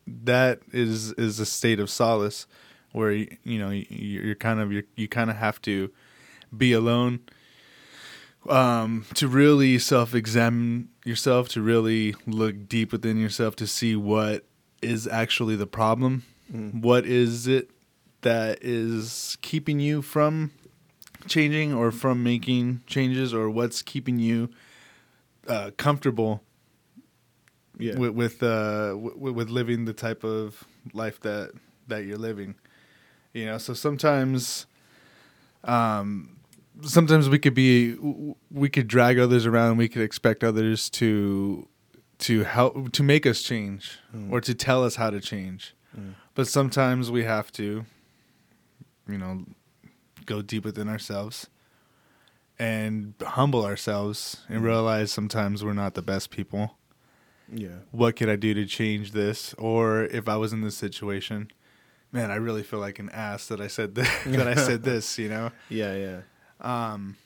that 0.06 0.60
is 0.72 1.12
is 1.12 1.40
a 1.40 1.46
state 1.46 1.80
of 1.80 1.90
solace 1.90 2.46
where 2.92 3.12
you, 3.12 3.36
you 3.44 3.58
know 3.58 3.70
you, 3.70 3.86
you're 3.90 4.34
kind 4.34 4.60
of 4.60 4.72
you 4.72 4.82
you 4.94 5.08
kind 5.08 5.30
of 5.30 5.36
have 5.36 5.60
to 5.62 5.90
be 6.56 6.72
alone 6.72 7.20
um 8.48 9.04
to 9.14 9.28
really 9.28 9.78
self-examine 9.78 10.88
yourself 11.04 11.48
to 11.48 11.62
really 11.62 12.14
look 12.26 12.68
deep 12.68 12.90
within 12.92 13.16
yourself 13.16 13.54
to 13.56 13.66
see 13.66 13.94
what 13.94 14.44
is 14.82 15.06
actually 15.06 15.54
the 15.56 15.66
problem. 15.66 16.24
What 16.50 17.06
is 17.06 17.46
it 17.46 17.70
that 18.22 18.58
is 18.62 19.38
keeping 19.40 19.80
you 19.80 20.02
from 20.02 20.50
changing 21.26 21.72
or 21.72 21.90
from 21.92 22.22
making 22.22 22.82
changes 22.86 23.32
or 23.32 23.48
what's 23.48 23.80
keeping 23.80 24.18
you 24.18 24.50
uh, 25.48 25.70
comfortable 25.76 26.42
yeah, 27.78 27.96
with 27.96 28.10
with, 28.10 28.42
uh, 28.42 28.88
w- 28.88 29.32
with 29.32 29.48
living 29.48 29.86
the 29.86 29.92
type 29.92 30.24
of 30.24 30.64
life 30.92 31.20
that 31.20 31.52
that 31.88 32.04
you're 32.04 32.18
living 32.18 32.54
you 33.32 33.46
know? 33.46 33.58
So 33.58 33.72
sometimes 33.72 34.66
um 35.64 36.31
sometimes 36.82 37.28
we 37.28 37.38
could 37.38 37.54
be 37.54 37.94
we 38.50 38.68
could 38.68 38.88
drag 38.88 39.18
others 39.18 39.44
around 39.46 39.76
we 39.76 39.88
could 39.88 40.02
expect 40.02 40.42
others 40.42 40.88
to 40.90 41.68
to 42.18 42.44
help 42.44 42.92
to 42.92 43.02
make 43.02 43.26
us 43.26 43.42
change 43.42 43.98
Mm. 44.14 44.30
or 44.32 44.40
to 44.40 44.54
tell 44.54 44.84
us 44.84 44.96
how 44.96 45.10
to 45.10 45.20
change 45.20 45.74
Mm. 45.98 46.14
but 46.34 46.46
sometimes 46.48 47.10
we 47.10 47.24
have 47.24 47.52
to 47.52 47.84
you 49.08 49.18
know 49.18 49.44
go 50.26 50.40
deep 50.42 50.64
within 50.64 50.88
ourselves 50.88 51.48
and 52.58 53.14
humble 53.22 53.64
ourselves 53.64 54.42
and 54.48 54.60
Mm. 54.62 54.64
realize 54.64 55.10
sometimes 55.10 55.64
we're 55.64 55.72
not 55.74 55.94
the 55.94 56.02
best 56.02 56.30
people 56.30 56.76
yeah, 57.54 57.80
what 57.90 58.16
could 58.16 58.30
I 58.30 58.36
do 58.36 58.54
to 58.54 58.64
change 58.64 59.12
this? 59.12 59.52
Or 59.58 60.04
if 60.04 60.26
I 60.26 60.36
was 60.36 60.54
in 60.54 60.62
this 60.62 60.74
situation, 60.74 61.50
man, 62.10 62.30
I 62.30 62.36
really 62.36 62.62
feel 62.62 62.78
like 62.78 62.98
an 62.98 63.10
ass 63.10 63.46
that 63.48 63.60
I 63.60 63.66
said 63.66 63.94
that, 63.96 64.10
that 64.26 64.48
I 64.48 64.54
said 64.54 64.84
this, 64.90 65.18
you 65.18 65.28
know? 65.28 65.50
yeah, 65.68 65.94
yeah. 65.94 66.20
Um, 66.62 67.16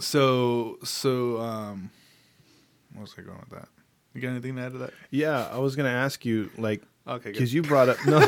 so, 0.00 0.78
so, 0.84 1.40
um, 1.40 1.90
what 2.92 3.02
was 3.02 3.14
I 3.18 3.22
going 3.22 3.38
with 3.38 3.50
that? 3.50 3.68
You 4.12 4.20
got 4.20 4.28
anything 4.28 4.56
to 4.56 4.62
add 4.62 4.72
to 4.72 4.78
that? 4.78 4.92
Yeah, 5.10 5.48
I 5.50 5.58
was 5.58 5.74
gonna 5.74 5.88
ask 5.88 6.24
you 6.24 6.50
like 6.56 6.82
Okay, 7.06 7.32
because 7.32 7.52
you 7.52 7.62
brought 7.62 7.88
up 7.88 7.98
no, 8.06 8.20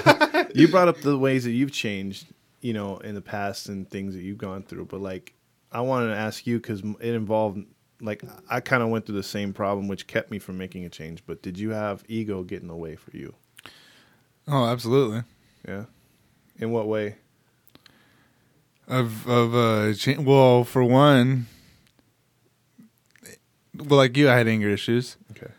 you 0.55 0.69
brought 0.69 0.89
up 0.89 0.99
the 0.99 1.17
ways 1.17 1.45
that 1.45 1.53
you've 1.53 1.73
changed, 1.73 2.27
you 2.61 2.73
know, 2.73 2.99
in 2.99 3.15
the 3.15 3.21
past 3.21 3.69
and 3.69 3.89
things 3.89 4.15
that 4.15 4.23
you've 4.23 4.39
gone 4.39 4.63
through. 4.63 4.87
But 4.87 5.01
like, 5.01 5.35
I 5.73 5.81
wanted 5.81 6.09
to 6.09 6.17
ask 6.17 6.47
you 6.47 6.59
because 6.59 6.81
it 6.81 7.15
involved 7.15 7.65
like 8.01 8.23
I 8.51 8.61
kind 8.61 8.83
of 8.83 8.91
went 8.91 9.07
through 9.07 9.17
the 9.17 9.23
same 9.23 9.53
problem, 9.53 9.89
which 9.89 10.07
kept 10.07 10.31
me 10.31 10.39
from 10.39 10.59
making 10.59 10.85
a 10.85 10.89
change. 10.89 11.23
But 11.27 11.43
did 11.43 11.59
you 11.59 11.71
have 11.71 12.05
ego 12.09 12.43
get 12.43 12.63
in 12.63 12.69
the 12.69 12.77
way 12.77 12.97
for 12.97 13.17
you? 13.17 13.35
Oh, 14.49 14.67
absolutely. 14.67 15.23
Yeah. 15.67 15.85
In 16.59 16.71
what 16.71 16.87
way? 16.87 17.17
Of, 18.89 19.27
of, 19.29 19.55
uh, 19.55 19.95
cha- 19.95 20.21
well, 20.21 20.63
for 20.65 20.85
one, 20.85 21.47
well, 23.75 23.99
like 23.99 24.17
you, 24.17 24.31
I 24.31 24.37
had 24.37 24.47
anger 24.49 24.69
issues. 24.71 25.17
Okay. 25.33 25.51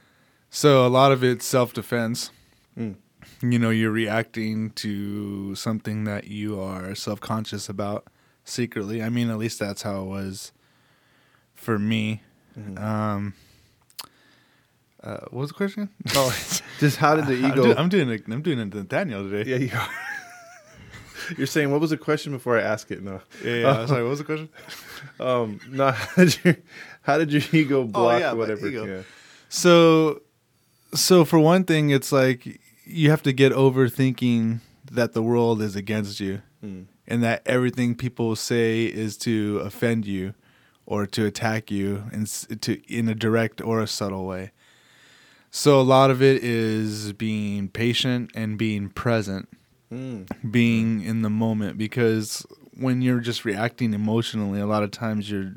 So 0.50 0.86
a 0.86 0.90
lot 0.90 1.12
of 1.12 1.24
it's 1.24 1.46
self 1.46 1.74
defense. 1.74 2.32
Mm. 2.78 2.96
You 3.42 3.60
know, 3.60 3.70
you're 3.70 3.92
reacting 3.92 4.72
to 4.72 5.54
something 5.56 6.06
that 6.06 6.26
you 6.28 6.60
are 6.60 6.96
self 6.96 7.20
conscious 7.20 7.68
about 7.70 8.08
secretly. 8.46 9.04
I 9.04 9.10
mean, 9.10 9.30
at 9.30 9.38
least 9.38 9.60
that's 9.60 9.82
how 9.82 10.02
it 10.02 10.06
was 10.06 10.52
for 11.54 11.78
me. 11.78 12.22
Mhm. 12.58 12.80
Um, 12.82 13.34
uh, 15.04 15.18
what 15.30 15.34
was 15.34 15.50
the 15.50 15.54
question? 15.56 15.90
Oh, 16.16 16.36
just 16.80 16.98
how 16.98 17.16
did 17.18 17.28
the 17.28 17.34
I'm, 17.46 17.52
ego? 17.52 17.76
I'm 17.76 17.90
doing 17.90 18.10
it. 18.10 18.24
I'm 18.28 18.42
doing 18.42 18.60
it 18.60 18.72
to 18.72 18.84
Daniel 18.84 19.30
today. 19.30 19.50
yeah, 19.52 19.58
you 19.58 19.72
are. 19.78 19.90
You're 21.38 21.48
saying 21.48 21.72
what 21.72 21.82
was 21.82 21.90
the 21.90 21.98
question 21.98 22.32
before 22.32 22.58
I 22.58 22.62
ask 22.62 22.92
it? 22.92 23.04
No, 23.04 23.22
Yeah, 23.44 23.56
yeah. 23.56 23.86
Sorry, 23.86 24.04
what 24.04 24.10
was 24.10 24.20
the 24.20 24.26
question? 24.26 24.50
um, 25.20 25.60
no. 25.70 25.92
How 25.92 26.24
did 26.24 26.40
your, 26.44 26.58
how 27.02 27.18
did 27.18 27.32
your 27.32 27.42
ego 27.54 27.84
block 27.86 28.16
Oh, 28.16 28.18
yeah, 28.18 28.34
whatever? 28.34 28.68
ego. 28.68 28.86
Yeah. 28.86 29.02
So, 29.50 30.22
so 30.94 31.24
for 31.26 31.40
one 31.40 31.64
thing, 31.64 31.90
it's 31.90 32.12
like 32.12 32.60
you 32.86 33.10
have 33.10 33.24
to 33.24 33.32
get 33.34 33.52
over 33.54 33.88
thinking 33.90 34.62
that 34.92 35.14
the 35.14 35.22
world 35.24 35.62
is 35.62 35.76
against 35.76 36.20
you 36.20 36.42
Mm. 36.64 36.86
and 37.08 37.22
that 37.24 37.44
everything 37.46 37.94
people 37.94 38.36
say 38.36 38.86
is 38.86 39.16
to 39.18 39.60
offend 39.64 40.06
you 40.08 40.34
or 40.88 41.06
to 41.06 41.24
attack 41.26 41.70
you 41.70 42.06
in 42.12 42.26
to 42.62 42.82
in 42.92 43.08
a 43.08 43.14
direct 43.14 43.62
or 43.62 43.80
a 43.80 43.86
subtle 43.88 44.26
way. 44.26 44.52
So 45.52 45.80
a 45.80 45.84
lot 45.84 46.10
of 46.10 46.22
it 46.22 46.44
is 46.44 47.14
being 47.14 47.70
patient 47.70 48.32
and 48.34 48.58
being 48.58 48.90
present, 48.90 49.48
Mm. 49.92 50.28
being 50.52 51.02
in 51.02 51.22
the 51.22 51.30
moment 51.30 51.78
because 51.78 52.46
when 52.74 53.02
you're 53.02 53.22
just 53.22 53.46
reacting 53.46 53.94
emotionally, 53.94 54.60
a 54.60 54.66
lot 54.68 54.84
of 54.84 54.92
times 54.92 55.32
you're 55.32 55.54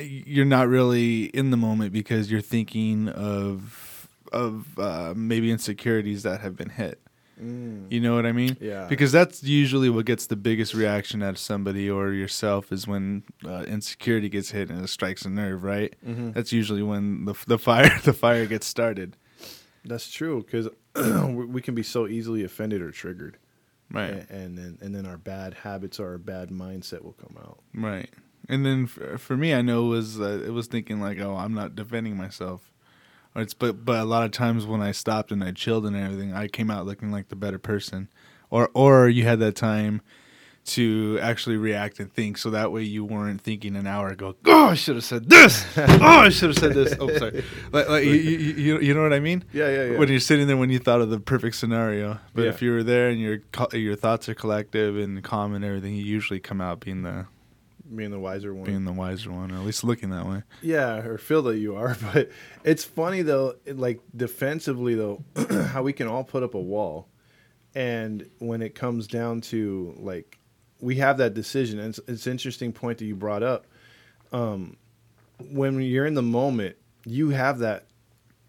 you're 0.00 0.44
not 0.44 0.68
really 0.68 1.24
in 1.24 1.50
the 1.50 1.56
moment 1.56 1.92
because 1.92 2.30
you're 2.30 2.40
thinking 2.40 3.08
of 3.08 4.08
of 4.32 4.78
uh, 4.78 5.12
maybe 5.16 5.50
insecurities 5.50 6.22
that 6.24 6.40
have 6.40 6.56
been 6.56 6.70
hit. 6.70 7.00
Mm. 7.40 7.90
You 7.90 8.00
know 8.00 8.14
what 8.14 8.26
I 8.26 8.32
mean? 8.32 8.56
Yeah. 8.60 8.86
Because 8.88 9.10
that's 9.12 9.42
usually 9.42 9.90
what 9.90 10.06
gets 10.06 10.26
the 10.26 10.36
biggest 10.36 10.72
reaction 10.74 11.22
out 11.22 11.30
of 11.30 11.38
somebody 11.38 11.90
or 11.90 12.12
yourself 12.12 12.70
is 12.72 12.86
when 12.86 13.24
uh, 13.44 13.64
insecurity 13.66 14.28
gets 14.28 14.52
hit 14.52 14.70
and 14.70 14.84
it 14.84 14.88
strikes 14.88 15.24
a 15.24 15.30
nerve, 15.30 15.64
right? 15.64 15.92
Mhm. 16.06 16.32
That's 16.34 16.52
usually 16.52 16.82
when 16.82 17.24
the 17.24 17.34
the 17.46 17.58
fire 17.58 17.90
the 18.04 18.12
fire 18.12 18.46
gets 18.46 18.66
started, 18.66 19.16
That's 19.84 20.10
true 20.10 20.42
because 20.42 20.68
we 21.34 21.60
can 21.60 21.74
be 21.74 21.82
so 21.82 22.06
easily 22.06 22.44
offended 22.44 22.80
or 22.80 22.90
triggered, 22.90 23.38
right? 23.90 24.26
A- 24.30 24.34
and 24.34 24.56
then 24.56 24.78
and 24.80 24.94
then 24.94 25.06
our 25.06 25.18
bad 25.18 25.54
habits 25.54 26.00
or 26.00 26.12
our 26.12 26.18
bad 26.18 26.48
mindset 26.50 27.02
will 27.02 27.12
come 27.12 27.36
out. 27.38 27.58
Right. 27.74 28.10
And 28.48 28.64
then 28.64 28.86
for, 28.86 29.16
for 29.18 29.36
me, 29.36 29.54
I 29.54 29.62
know 29.62 29.86
it 29.86 29.88
was 29.88 30.20
uh, 30.20 30.42
it 30.44 30.52
was 30.52 30.66
thinking 30.66 31.00
like, 31.00 31.18
oh, 31.20 31.36
I'm 31.36 31.54
not 31.54 31.74
defending 31.74 32.16
myself. 32.16 32.70
Or 33.34 33.42
it's 33.42 33.54
but 33.54 33.84
but 33.84 34.00
a 34.00 34.04
lot 34.04 34.24
of 34.24 34.30
times 34.30 34.66
when 34.66 34.80
I 34.80 34.92
stopped 34.92 35.32
and 35.32 35.42
I 35.42 35.52
chilled 35.52 35.86
and 35.86 35.96
everything, 35.96 36.32
I 36.32 36.48
came 36.48 36.70
out 36.70 36.86
looking 36.86 37.10
like 37.10 37.28
the 37.28 37.36
better 37.36 37.58
person. 37.58 38.08
Or 38.50 38.70
or 38.74 39.08
you 39.08 39.24
had 39.24 39.40
that 39.40 39.56
time 39.56 40.00
to 40.66 41.18
actually 41.20 41.56
react 41.58 42.00
and 42.00 42.10
think, 42.12 42.38
so 42.38 42.48
that 42.50 42.72
way 42.72 42.82
you 42.82 43.04
weren't 43.04 43.40
thinking 43.42 43.76
an 43.76 43.86
hour 43.86 44.08
ago. 44.08 44.34
Oh, 44.46 44.68
I 44.68 44.74
should 44.74 44.94
have 44.96 45.04
said 45.04 45.28
this. 45.28 45.64
oh, 45.76 45.98
I 46.00 46.30
should 46.30 46.50
have 46.50 46.58
said 46.58 46.72
this. 46.72 46.94
Oh, 46.98 47.08
sorry. 47.18 47.44
Like, 47.70 47.88
like 47.88 48.04
you, 48.04 48.12
you, 48.12 48.80
you 48.80 48.94
know 48.94 49.02
what 49.02 49.12
I 49.12 49.20
mean? 49.20 49.44
Yeah, 49.52 49.68
yeah, 49.68 49.84
yeah. 49.92 49.98
When 49.98 50.08
you're 50.08 50.20
sitting 50.20 50.46
there 50.46 50.56
when 50.56 50.70
you 50.70 50.78
thought 50.78 51.02
of 51.02 51.10
the 51.10 51.20
perfect 51.20 51.56
scenario, 51.56 52.18
but 52.32 52.42
Yeah. 52.44 52.48
if 52.48 52.62
you 52.62 52.72
were 52.72 52.82
there 52.82 53.10
and 53.10 53.20
your 53.20 53.40
your 53.74 53.94
thoughts 53.94 54.28
are 54.30 54.34
collective 54.34 54.96
and 54.96 55.22
calm 55.22 55.54
and 55.54 55.64
everything, 55.64 55.94
you 55.94 56.04
usually 56.04 56.40
come 56.40 56.62
out 56.62 56.80
being 56.80 57.02
the 57.02 57.26
Being 57.94 58.10
the 58.10 58.18
wiser 58.18 58.54
one. 58.54 58.64
being 58.64 58.84
the 58.86 58.92
wiser 58.92 59.30
one, 59.32 59.50
or 59.52 59.56
at 59.56 59.64
least 59.66 59.84
looking 59.84 60.08
that 60.10 60.26
way. 60.26 60.44
Yeah, 60.62 60.96
or 61.06 61.18
feel 61.18 61.42
that 61.42 61.58
you 61.58 61.76
are. 61.76 61.94
But 62.14 62.30
it's 62.64 62.84
funny 62.84 63.20
though, 63.20 63.56
like 63.66 64.00
defensively 64.16 64.94
though, 64.94 65.22
how 65.72 65.82
we 65.82 65.92
can 65.92 66.06
all 66.08 66.24
put 66.24 66.42
up 66.42 66.54
a 66.54 66.60
wall, 66.60 67.06
and 67.74 68.26
when 68.38 68.62
it 68.62 68.74
comes 68.74 69.06
down 69.06 69.42
to 69.42 69.94
like, 69.98 70.38
we 70.84 70.96
have 70.96 71.18
that 71.18 71.34
decision. 71.34 71.78
And 71.78 71.88
it's, 71.90 72.00
it's 72.06 72.26
an 72.26 72.32
interesting 72.32 72.72
point 72.72 72.98
that 72.98 73.06
you 73.06 73.14
brought 73.16 73.42
up. 73.42 73.66
Um, 74.32 74.76
when 75.50 75.80
you're 75.80 76.06
in 76.06 76.14
the 76.14 76.22
moment, 76.22 76.76
you 77.04 77.30
have 77.30 77.58
that, 77.60 77.86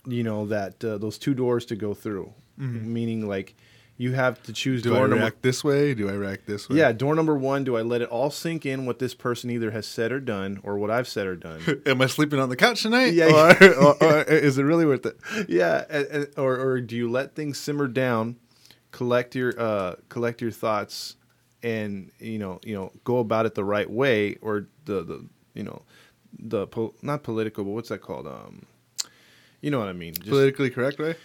you 0.06 0.24
know, 0.24 0.46
that 0.48 0.84
uh, 0.84 0.98
those 0.98 1.18
two 1.18 1.34
doors 1.34 1.66
to 1.68 1.76
go 1.76 1.94
through. 1.94 2.34
Meaning, 2.58 3.28
like, 3.28 3.54
you 3.98 4.14
have 4.14 4.42
to 4.44 4.54
choose 4.54 4.82
Do 4.82 4.94
I 4.94 4.98
door 5.00 5.08
number 5.10 5.24
react 5.24 5.42
this 5.42 5.62
way? 5.64 5.94
Do 5.94 6.10
I 6.10 6.14
react 6.14 6.48
this 6.48 6.70
way? 6.70 6.78
yeah, 6.78 6.92
door 6.94 7.16
number 7.16 7.36
one, 7.36 7.64
do 7.66 7.76
I 7.76 7.82
let 7.82 8.02
it 8.02 8.10
all 8.10 8.30
sink 8.32 8.66
in 8.66 8.86
what 8.86 9.00
this 9.00 9.14
person 9.14 9.50
either 9.50 9.72
has 9.72 9.86
said 9.86 10.12
or 10.14 10.20
done 10.22 10.60
or 10.64 10.78
what 10.78 10.90
I've 10.90 11.08
said 11.08 11.28
or 11.28 11.36
done? 11.36 11.62
Am 11.86 12.02
I 12.02 12.08
sleeping 12.08 12.40
on 12.40 12.48
the 12.50 12.56
couch 12.56 12.82
tonight? 12.84 13.14
Yeah. 13.14 13.28
Or, 13.62 13.74
or, 13.76 14.04
or 14.04 14.22
is 14.24 14.58
it 14.58 14.64
really 14.64 14.86
worth 14.86 15.06
it? 15.06 15.18
yeah, 15.50 15.84
and, 15.90 16.06
and- 16.08 16.28
or 16.38 16.58
or 16.60 16.80
do 16.82 16.96
you 16.96 17.10
let 17.10 17.36
things 17.36 17.58
simmer 17.58 17.88
down, 17.88 18.38
collect 18.92 19.36
your 19.36 19.54
uh 19.60 19.96
collect 20.08 20.42
your 20.42 20.52
thoughts 20.52 21.16
and 21.66 22.12
you 22.20 22.38
know, 22.38 22.60
you 22.64 22.76
know, 22.76 22.92
go 23.04 23.18
about 23.18 23.46
it 23.46 23.56
the 23.56 23.64
right 23.64 23.90
way 23.90 24.38
or 24.42 24.68
the 24.86 25.04
the 25.04 25.26
you 25.54 25.64
know, 25.64 25.82
the 26.38 26.68
po- 26.68 26.94
not 27.02 27.24
political, 27.24 27.64
but 27.64 27.72
what's 27.72 27.90
that 27.90 28.02
called? 28.02 28.28
Um 28.28 28.66
you 29.62 29.72
know 29.72 29.80
what 29.80 29.88
I 29.88 29.94
mean? 29.94 30.14
Just, 30.14 30.30
Politically 30.30 30.70
correct 30.70 31.00
way? 31.00 31.16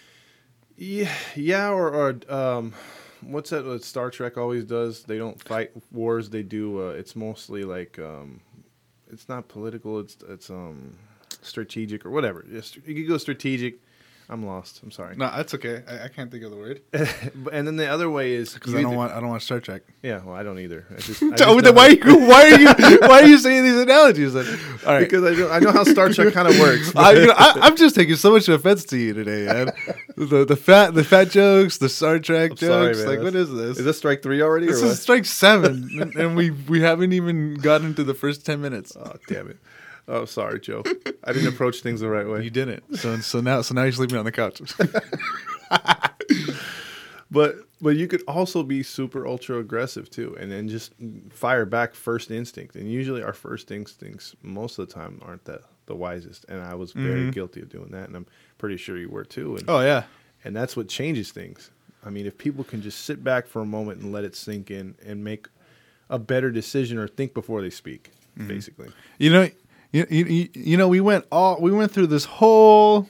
yeah, 0.78 1.12
yeah, 1.37 1.68
or, 1.68 1.90
or 1.92 2.32
um, 2.35 2.73
what's 3.20 3.50
that? 3.50 3.66
What 3.66 3.85
Star 3.85 4.11
Trek 4.11 4.38
always 4.38 4.64
does? 4.64 5.02
They 5.02 5.18
don't 5.18 5.38
fight 5.42 5.73
wars. 5.92 6.30
They 6.30 6.42
do. 6.42 6.88
Uh, 6.88 6.92
it's 6.92 7.14
mostly 7.14 7.64
like 7.64 7.99
um, 7.99 8.40
it's 9.12 9.28
not 9.28 9.49
political. 9.49 10.00
It's 10.00 10.16
it's 10.26 10.49
um, 10.49 10.97
strategic 11.42 12.06
or 12.06 12.11
whatever. 12.11 12.42
Just, 12.50 12.76
you 12.76 12.94
could 12.94 13.09
go 13.09 13.18
strategic. 13.18 13.75
I'm 14.32 14.46
lost. 14.46 14.80
I'm 14.84 14.92
sorry. 14.92 15.16
No, 15.16 15.28
that's 15.37 15.54
okay. 15.54 15.82
I, 15.88 16.04
I 16.04 16.08
can't 16.08 16.30
think 16.30 16.44
of 16.44 16.52
the 16.52 16.56
word 16.56 16.80
and 17.52 17.66
then 17.66 17.75
the 17.75 17.88
other 17.88 18.08
way 18.08 18.32
is 18.34 18.54
because 18.54 18.72
I 18.75 18.82
don't 18.82 18.92
either- 18.92 18.96
want 18.96 19.12
I 19.12 19.18
don't 19.18 19.28
want 19.28 19.42
Star 19.42 19.58
Trek. 19.58 19.82
Yeah, 20.02 20.22
well, 20.25 20.37
I 20.37 20.44
don't 20.44 20.60
either. 20.60 20.87
I 20.90 21.00
just, 21.00 21.20
I 21.22 21.30
just 21.30 21.37
Tell 21.42 21.54
me 21.56 21.62
then 21.62 21.75
why 21.75 21.88
how- 21.96 22.08
you 22.10 22.18
why 22.28 22.42
are 22.52 22.60
you 22.60 22.66
why 23.00 23.22
are 23.22 23.26
you 23.26 23.38
saying 23.38 23.64
these 23.64 23.75
analogies? 23.80 24.32
Then? 24.34 24.46
All 24.87 24.92
right. 24.94 25.00
because 25.00 25.25
I 25.25 25.34
know, 25.34 25.50
I 25.50 25.58
know 25.58 25.72
how 25.72 25.82
Star 25.82 26.08
Trek 26.10 26.32
kind 26.32 26.46
of 26.46 26.58
works. 26.60 26.94
I, 26.94 27.12
you 27.12 27.26
know, 27.26 27.34
I, 27.37 27.54
I'm 27.62 27.76
just 27.76 27.96
taking 27.96 28.14
so 28.14 28.30
much 28.30 28.49
offense 28.49 28.84
to 28.84 28.96
you 28.96 29.12
today, 29.14 29.46
man. 29.46 29.72
The 30.16 30.44
the 30.44 30.56
fat 30.56 30.94
the 30.94 31.02
fat 31.02 31.30
jokes, 31.30 31.78
the 31.78 31.88
Star 31.88 32.18
Trek 32.20 32.52
I'm 32.52 32.56
jokes. 32.56 32.99
man. 32.99 33.06
like, 33.08 33.20
what 33.20 33.34
is 33.34 33.52
this? 33.52 33.78
Is 33.78 33.84
this 33.84 33.99
strike 33.99 34.22
three 34.22 34.42
already? 34.42 34.66
this 34.66 34.80
or 34.80 34.87
what? 34.87 34.92
is 34.92 35.02
strike 35.02 35.25
seven, 35.25 35.88
and, 36.00 36.14
and 36.14 36.37
we 36.37 36.50
we 36.50 36.80
haven't 36.82 37.12
even 37.12 37.54
gotten 37.54 37.94
to 37.94 38.04
the 38.04 38.14
first 38.14 38.46
ten 38.46 38.60
minutes. 38.60 38.96
Oh 38.96 39.14
damn 39.26 39.49
it! 39.50 39.56
Oh 40.12 40.25
sorry, 40.25 40.59
Joe. 40.61 40.83
I 41.25 41.33
didn't 41.33 41.49
approach 41.55 41.81
things 41.83 42.00
the 42.00 42.09
right 42.09 42.26
way. 42.29 42.43
You 42.43 42.50
didn't. 42.50 42.83
So 42.99 43.17
so 43.21 43.40
now 43.40 43.62
so 43.62 43.75
now 43.75 43.85
you're 43.85 43.93
sleeping 43.93 44.17
on 44.19 44.25
the 44.25 44.33
couch. 44.33 44.61
But 47.33 47.59
but 47.81 47.90
you 47.97 48.09
could 48.09 48.25
also 48.26 48.64
be 48.64 48.83
super 48.83 49.25
ultra 49.25 49.59
aggressive 49.59 50.11
too, 50.11 50.37
and 50.40 50.50
then 50.50 50.69
just 50.69 50.93
fire 51.31 51.64
back 51.64 51.95
first 51.95 52.29
instinct. 52.33 52.75
And 52.75 52.90
usually 52.90 53.23
our 53.23 53.33
first 53.33 53.71
instincts 53.71 54.35
most 54.43 54.81
of 54.81 54.88
the 54.88 54.93
time 54.95 55.21
aren't 55.23 55.45
the 55.45 55.61
the 55.87 55.95
wisest. 55.95 56.45
And 56.49 56.61
I 56.61 56.75
was 56.75 56.90
very 56.93 57.21
Mhm. 57.26 57.33
guilty 57.33 57.61
of 57.61 57.69
doing 57.69 57.90
that, 57.93 58.09
and 58.09 58.17
I'm 58.17 58.26
pretty 58.59 58.76
sure 58.79 58.99
you 58.99 59.09
were 59.09 59.25
too. 59.25 59.55
And 59.57 59.64
oh 59.71 59.81
yeah. 59.81 60.05
and 60.45 60.57
that's 60.57 60.76
what 60.76 60.88
changes 60.88 61.31
things. 61.31 61.71
I 62.05 62.11
mean, 62.11 62.26
if 62.26 62.37
people 62.37 62.64
can 62.64 62.83
just 62.83 63.05
sit 63.05 63.23
back 63.23 63.47
for 63.47 63.62
a 63.62 63.67
moment 63.67 64.00
and 64.02 64.11
let 64.11 64.25
it 64.25 64.35
sink 64.35 64.69
in 64.73 64.97
and 65.07 65.23
make 65.23 65.47
a 66.09 66.19
better 66.19 66.50
decision 66.50 66.99
or 66.99 67.07
think 67.07 67.33
before 67.33 67.62
they 67.62 67.71
speak, 67.71 68.11
basically. 68.49 68.88
You 69.19 69.31
know, 69.33 69.49
you, 69.92 70.06
you, 70.11 70.49
you 70.54 70.76
know, 70.76 70.88
we 70.88 71.00
went 71.00 71.25
all 71.32 71.61
we 71.61 71.73
went 71.73 71.92
through 71.92 72.06
this 72.09 72.25
whole 72.25 73.09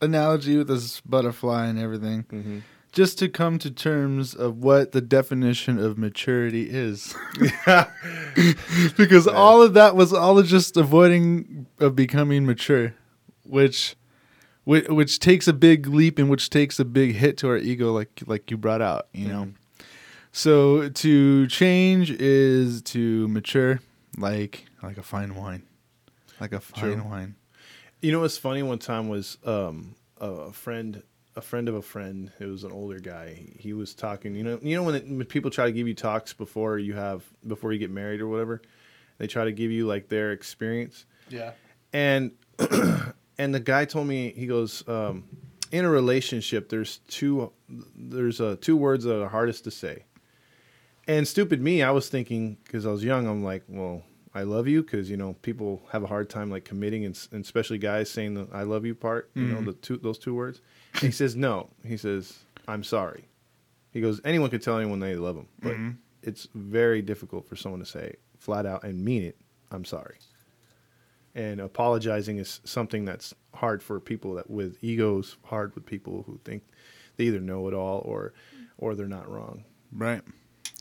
analogy 0.00 0.56
with 0.56 0.68
this 0.68 1.00
butterfly 1.02 1.66
and 1.66 1.78
everything, 1.78 2.24
Mhm. 2.30 2.62
just 2.92 3.18
to 3.20 3.28
come 3.28 3.58
to 3.60 3.70
terms 3.70 4.34
of 4.34 4.58
what 4.58 4.92
the 4.92 5.00
definition 5.00 5.78
of 5.78 5.96
maturity 5.98 6.68
is. 6.70 7.14
because 8.96 9.26
all 9.26 9.62
of 9.62 9.74
that 9.74 9.96
was 9.96 10.12
all 10.12 10.42
just 10.42 10.76
avoiding 10.76 11.66
of 11.78 11.94
becoming 11.96 12.46
mature, 12.46 12.94
which. 13.44 13.96
Which, 14.64 14.88
which 14.88 15.20
takes 15.20 15.46
a 15.46 15.52
big 15.52 15.86
leap 15.86 16.18
and 16.18 16.28
which 16.28 16.50
takes 16.50 16.80
a 16.80 16.84
big 16.84 17.14
hit 17.14 17.36
to 17.38 17.48
our 17.50 17.56
ego, 17.56 17.92
like 17.92 18.10
like 18.26 18.50
you 18.50 18.56
brought 18.56 18.82
out, 18.82 19.06
you 19.12 19.28
know. 19.28 19.52
So 20.32 20.88
to 20.88 21.46
change 21.46 22.10
is 22.10 22.82
to 22.82 23.28
mature, 23.28 23.78
like 24.18 24.64
like 24.82 24.98
a 24.98 25.04
fine 25.04 25.36
wine, 25.36 25.62
like 26.40 26.52
a 26.52 26.60
fine 26.60 26.94
True. 26.94 27.02
wine. 27.04 27.34
You 28.00 28.12
know 28.12 28.20
what's 28.20 28.38
funny? 28.38 28.62
One 28.62 28.78
time 28.78 29.08
was 29.08 29.38
um, 29.44 29.94
a 30.20 30.52
friend, 30.52 31.02
a 31.34 31.40
friend 31.40 31.68
of 31.68 31.74
a 31.74 31.82
friend. 31.82 32.30
It 32.38 32.46
was 32.46 32.64
an 32.64 32.72
older 32.72 32.98
guy. 32.98 33.46
He 33.58 33.72
was 33.72 33.94
talking. 33.94 34.34
You 34.34 34.44
know, 34.44 34.58
you 34.62 34.76
know 34.76 34.82
when, 34.82 34.94
it, 34.94 35.08
when 35.08 35.24
people 35.24 35.50
try 35.50 35.66
to 35.66 35.72
give 35.72 35.88
you 35.88 35.94
talks 35.94 36.32
before 36.32 36.78
you 36.78 36.94
have 36.94 37.24
before 37.46 37.72
you 37.72 37.78
get 37.78 37.90
married 37.90 38.20
or 38.20 38.28
whatever, 38.28 38.62
they 39.18 39.26
try 39.26 39.44
to 39.44 39.52
give 39.52 39.70
you 39.70 39.86
like 39.86 40.08
their 40.08 40.32
experience. 40.32 41.06
Yeah. 41.28 41.52
And 41.92 42.32
and 43.38 43.54
the 43.54 43.60
guy 43.60 43.84
told 43.84 44.06
me 44.06 44.32
he 44.36 44.46
goes 44.46 44.86
um, 44.88 45.24
in 45.72 45.84
a 45.84 45.90
relationship. 45.90 46.68
There's 46.68 46.98
two 47.08 47.52
there's 47.96 48.40
uh, 48.40 48.56
two 48.60 48.76
words 48.76 49.04
that 49.04 49.22
are 49.22 49.28
hardest 49.28 49.64
to 49.64 49.70
say. 49.70 50.04
And 51.08 51.26
stupid 51.26 51.60
me, 51.60 51.82
I 51.82 51.92
was 51.92 52.08
thinking 52.08 52.58
because 52.64 52.84
I 52.84 52.90
was 52.90 53.04
young. 53.04 53.26
I'm 53.26 53.44
like, 53.44 53.62
well, 53.68 54.02
I 54.36 54.42
love 54.42 54.68
you 54.68 54.82
because 54.82 55.08
you 55.10 55.16
know 55.16 55.34
people 55.42 55.82
have 55.92 56.02
a 56.02 56.06
hard 56.06 56.28
time 56.28 56.50
like 56.50 56.64
committing 56.64 57.04
and, 57.04 57.18
and 57.32 57.42
especially 57.44 57.78
guys 57.78 58.10
saying 58.10 58.34
the 58.34 58.46
I 58.52 58.62
love 58.64 58.84
you 58.84 58.94
part. 58.94 59.30
You 59.34 59.46
know 59.48 59.56
Mhm. 59.60 59.64
the 59.66 59.72
two 59.72 59.96
those 59.96 60.18
two 60.18 60.34
words. 60.34 60.60
And 60.94 61.02
he 61.02 61.10
says 61.10 61.34
no. 61.34 61.70
He 61.84 61.96
says 61.96 62.38
I'm 62.68 62.84
sorry. 62.84 63.24
He 63.92 64.00
goes 64.00 64.20
anyone 64.24 64.50
can 64.50 64.60
tell 64.60 64.76
anyone 64.78 65.00
they 65.00 65.16
love 65.16 65.36
them, 65.36 65.48
but 65.60 65.76
Mhm. 65.76 65.96
it's 66.22 66.48
very 66.54 67.00
difficult 67.02 67.48
for 67.48 67.56
someone 67.56 67.80
to 67.80 67.86
say 67.86 68.16
flat 68.38 68.66
out 68.66 68.84
and 68.84 69.02
mean 69.04 69.22
it. 69.22 69.36
I'm 69.70 69.84
sorry. 69.84 70.16
And 71.34 71.60
apologizing 71.60 72.38
is 72.38 72.60
something 72.64 73.04
that's 73.04 73.34
hard 73.54 73.82
for 73.82 74.00
people 74.00 74.34
that 74.34 74.48
with 74.50 74.82
egos, 74.82 75.36
hard 75.44 75.74
with 75.74 75.84
people 75.86 76.22
who 76.26 76.40
think 76.44 76.62
they 77.16 77.24
either 77.24 77.40
know 77.40 77.66
it 77.68 77.74
all 77.74 78.00
or 78.04 78.32
or 78.78 78.94
they're 78.94 79.06
not 79.08 79.28
wrong. 79.30 79.64
Right. 79.92 80.22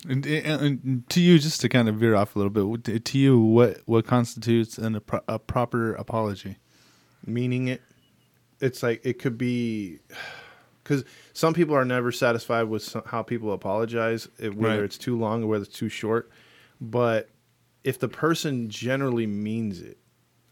And, 0.07 0.25
and, 0.25 1.03
to 1.09 1.19
you, 1.21 1.39
just 1.39 1.61
to 1.61 1.69
kind 1.69 1.89
of 1.89 1.95
veer 1.95 2.15
off 2.15 2.35
a 2.35 2.39
little 2.39 2.75
bit, 2.77 3.05
to 3.05 3.17
you, 3.17 3.39
what 3.39 3.81
what 3.85 4.05
constitutes 4.05 4.77
an, 4.77 4.95
a, 4.95 5.01
pro- 5.01 5.21
a 5.27 5.39
proper 5.39 5.93
apology? 5.95 6.57
meaning 7.25 7.67
it. 7.69 7.81
It's 8.61 8.83
like 8.83 9.01
it 9.03 9.19
could 9.19 9.37
be 9.37 9.99
because 10.83 11.03
some 11.33 11.53
people 11.53 11.75
are 11.75 11.85
never 11.85 12.11
satisfied 12.11 12.63
with 12.63 12.83
some, 12.83 13.01
how 13.05 13.23
people 13.23 13.51
apologize, 13.51 14.27
whether 14.39 14.51
Right. 14.55 14.79
it's 14.79 14.97
too 14.97 15.17
long 15.17 15.43
or 15.43 15.47
whether 15.47 15.63
it's 15.63 15.75
too 15.77 15.89
short. 15.89 16.29
But 16.79 17.29
if 17.83 17.97
the 17.99 18.07
person 18.07 18.69
generally 18.69 19.25
means 19.27 19.81
it, 19.81 19.97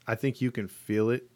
I 0.07 0.15
think 0.15 0.41
you 0.41 0.49
can 0.51 0.67
feel 0.67 1.09
it. 1.11 1.29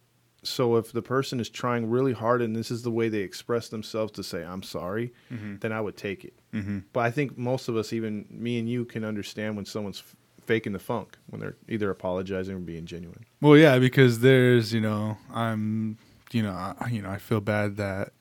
So 0.44 0.78
if 0.78 0.92
the 0.92 1.02
person 1.02 1.40
is 1.40 1.50
trying 1.50 1.90
really 1.90 2.14
hard 2.14 2.42
and 2.42 2.56
this 2.56 2.72
is 2.72 2.84
the 2.84 2.92
way 2.92 3.10
they 3.10 3.20
express 3.20 3.70
themselves 3.70 4.12
to 4.14 4.24
say 4.24 4.44
I'm 4.44 4.64
sorry, 4.64 5.14
then 5.30 5.72
I 5.72 5.82
would 5.82 5.98
take 5.98 6.24
it. 6.24 6.40
Mm-hmm. 6.54 6.80
But 6.94 7.02
I 7.02 7.12
think 7.12 7.38
most 7.38 7.68
of 7.68 7.76
us, 7.76 7.92
even 7.92 8.26
me 8.30 8.60
and 8.60 8.70
you, 8.70 8.86
can 8.86 9.04
understand 9.04 9.56
when 9.56 9.66
someone's 9.66 10.00
f- 10.00 10.16
faking 10.46 10.74
the 10.74 10.80
funk 10.80 11.18
when 11.28 11.42
they're 11.42 11.58
either 11.68 11.90
apologizing 11.90 12.56
or 12.56 12.60
being 12.60 12.86
genuine. 12.86 13.26
Well, 13.42 13.58
yeah, 13.58 13.80
because 13.80 14.20
there's, 14.20 14.74
you 14.74 14.80
know, 14.80 15.18
I'm, 15.34 15.98
you 16.32 16.42
know, 16.44 16.52
I, 16.52 16.90
you 16.90 17.02
know, 17.02 17.10
I 17.10 17.18
feel 17.18 17.42
bad 17.42 17.78
that 17.78 18.14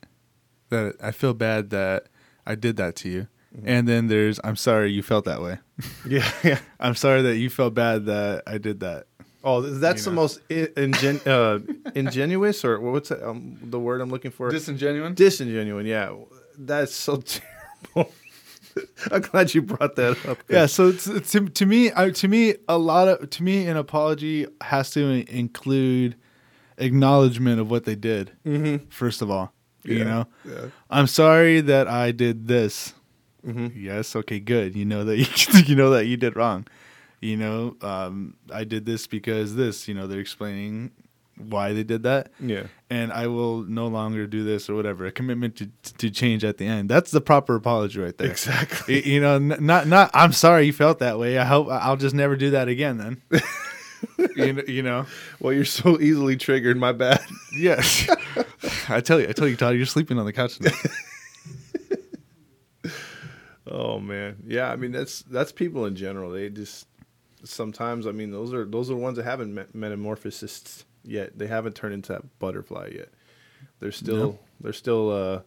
that 0.71 0.95
I 1.01 1.13
feel 1.13 1.35
bad 1.35 1.71
that 1.71 2.07
I 2.45 2.57
did 2.57 2.77
that 2.77 2.97
to 2.97 3.09
you, 3.09 3.29
and 3.65 3.87
then 3.87 4.09
there's, 4.09 4.41
I'm 4.43 4.57
sorry 4.57 4.91
you 4.91 5.03
felt 5.03 5.25
that 5.27 5.41
way. 5.43 5.59
Yeah, 6.09 6.29
yeah. 6.43 6.59
I'm 6.81 6.95
sorry 6.95 7.23
that 7.23 7.37
you 7.37 7.51
felt 7.51 7.75
bad 7.75 8.07
that 8.07 8.43
I 8.47 8.59
did 8.59 8.81
that. 8.81 9.07
Oh, 9.49 9.61
that's 9.63 10.05
You 10.05 10.11
the 10.11 10.17
most 10.17 10.41
ingen- 10.51 11.21
uh, 11.27 11.61
ingenuous, 11.95 12.65
or 12.65 12.81
what's 12.81 13.11
that, 13.11 13.23
um, 13.27 13.57
the 13.63 13.79
word 13.79 14.01
I'm 14.01 14.11
looking 14.11 14.33
for? 14.33 14.51
Disingenuous. 14.51 15.13
Disingenuine. 15.15 15.87
Yeah, 15.87 16.15
that's 16.59 16.95
so 16.95 17.23
terrible. 17.95 18.13
I'm 19.11 19.23
glad 19.23 19.55
you 19.55 19.63
brought 19.63 19.95
that 19.97 20.27
up. 20.27 20.39
Yeah, 20.51 20.67
so 20.67 20.89
it's, 20.89 21.07
it's, 21.07 21.31
to, 21.33 21.49
to 21.49 21.65
me, 21.65 21.91
I, 21.97 22.11
to 22.11 22.29
me, 22.29 22.57
a 22.69 22.77
lot 22.77 23.07
of 23.09 23.31
to 23.31 23.43
me, 23.43 23.67
an 23.69 23.77
apology 23.77 24.47
has 24.61 24.91
to 24.91 25.01
include 25.33 26.17
acknowledgement 26.79 27.61
of 27.61 27.71
what 27.71 27.85
they 27.85 27.95
did. 27.95 28.33
Mhm. 28.45 28.93
First 28.93 29.23
of 29.23 29.31
all, 29.31 29.53
you 29.85 30.05
know, 30.05 30.27
yeah. 30.45 30.67
I'm 30.91 31.07
sorry 31.07 31.61
that 31.63 31.89
I 31.89 32.11
did 32.11 32.49
this. 32.49 32.93
Mhm. 33.47 33.73
Yes, 33.77 34.15
okay, 34.17 34.41
good. 34.41 34.75
You 34.77 34.85
know 34.85 35.05
that 35.05 35.17
you, 35.17 35.27
you 35.67 35.75
know 35.77 35.91
that 35.91 36.07
you 36.07 36.17
did 36.17 36.37
wrong. 36.37 36.67
You 37.21 37.37
know, 37.37 37.77
um, 37.83 38.37
I 38.53 38.65
did 38.65 38.85
this 38.87 39.07
because 39.07 39.55
this. 39.55 39.89
You 39.89 39.95
know, 39.95 40.07
they're 40.07 40.21
explaining 40.21 40.91
why 41.39 41.75
they 41.75 41.83
did 41.85 42.03
that, 42.05 42.31
Yeah. 42.41 42.63
and 42.89 43.13
I 43.13 43.27
will 43.27 43.63
no 43.63 43.89
longer 43.89 44.27
do 44.27 44.43
this 44.43 44.71
or 44.71 44.75
whatever. 44.75 45.05
A 45.07 45.13
commitment 45.13 45.57
to 45.57 45.69
to 45.99 46.11
change 46.11 46.45
at 46.45 46.57
the 46.59 46.67
end. 46.67 46.89
That's 46.89 47.11
the 47.11 47.21
proper 47.21 47.55
apology 47.57 48.01
right 48.01 48.17
there. 48.17 48.31
Exactly. 48.31 49.03
Y- 49.03 49.03
you 49.13 49.21
know, 49.21 49.35
n- 49.37 49.57
not 49.61 49.87
not. 49.87 50.11
I'm 50.15 50.33
sorry 50.33 50.65
you 50.67 50.73
felt 50.73 50.99
that 51.01 51.19
way. 51.19 51.37
I 51.39 51.45
hope 51.45 51.69
I'll 51.71 51.97
just 51.99 52.15
never 52.15 52.37
do 52.37 52.51
that 52.51 52.69
again. 52.69 52.97
Then, 52.99 53.23
you 54.37 54.53
know, 54.55 54.63
you 54.67 54.83
know. 54.83 55.07
Well, 55.41 55.53
you're 55.53 55.65
so 55.67 56.01
easily 56.01 56.37
triggered. 56.37 56.77
My 56.79 56.93
bad. 56.93 57.21
Yes, 57.55 58.09
I 58.89 59.01
tell 59.01 59.21
you, 59.21 59.29
I 59.29 59.33
tell 59.33 59.49
you, 59.49 59.57
Todd, 59.57 59.75
you're 59.77 59.87
sleeping 59.87 60.19
on 60.19 60.25
the 60.27 60.33
couch. 60.33 60.57
Tonight. 60.59 60.75
Oh 63.69 63.99
man, 63.99 64.37
yeah. 64.47 64.71
I 64.71 64.77
mean, 64.77 64.93
that's 64.93 65.23
that's 65.23 65.51
people 65.51 65.87
in 65.87 65.97
general. 65.97 66.31
They 66.31 66.49
just 66.51 66.87
sometimes. 67.49 68.07
I 68.07 68.13
mean, 68.13 68.31
those 68.31 68.53
are 68.53 68.65
those 68.65 68.91
are 68.91 68.97
ones 68.97 69.17
that 69.17 69.25
haven't 69.25 69.55
met 69.55 69.75
metamorphosed 69.75 70.85
yet. 71.05 71.39
They 71.39 71.47
haven't 71.47 71.75
turned 71.75 71.95
into 71.95 72.13
that 72.13 72.39
butterfly 72.39 72.91
yet. 72.95 73.09
They're 73.81 73.93
still 73.93 74.17
No. 74.17 74.39
they're 74.61 74.73
still 74.73 75.11
uh, 75.11 75.41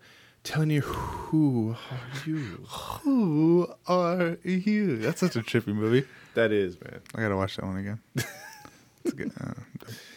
telling 0.44 0.70
you 0.72 0.82
who 0.82 1.76
are 1.92 2.28
you. 2.28 2.66
Who 3.04 3.68
are 3.88 4.38
you? 4.44 4.98
That's 4.98 5.20
such 5.20 5.36
a 5.36 5.42
trippy 5.42 5.74
movie. 5.74 6.06
That 6.36 6.52
is, 6.52 6.80
man. 6.82 7.02
I 7.16 7.22
gotta 7.22 7.36
watch 7.36 7.56
that 7.58 7.66
one 7.66 7.78
again. 7.78 8.00
It's 9.06 9.14
good. 9.14 9.32
Uh, 9.40 9.54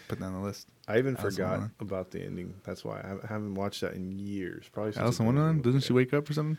put 0.09 0.19
that 0.19 0.25
on 0.27 0.33
the 0.35 0.41
list. 0.41 0.67
I 0.89 0.99
even 0.99 1.17
Alison 1.17 1.31
forgot 1.31 1.71
about 1.81 2.11
the 2.11 2.21
ending. 2.23 2.55
That's 2.65 2.85
why 2.85 3.01
I 3.01 3.27
haven't- 3.29 3.55
watched 3.55 3.81
that 3.83 3.95
in 3.95 4.19
years. 4.19 4.65
Probably 4.73 4.93
Alice 4.97 5.21
in 5.21 5.27
Wonderland. 5.27 5.63
Doesn't 5.63 5.83
she 5.83 5.93
wake 5.93 6.13
up 6.13 6.29
or 6.29 6.33
something? 6.33 6.59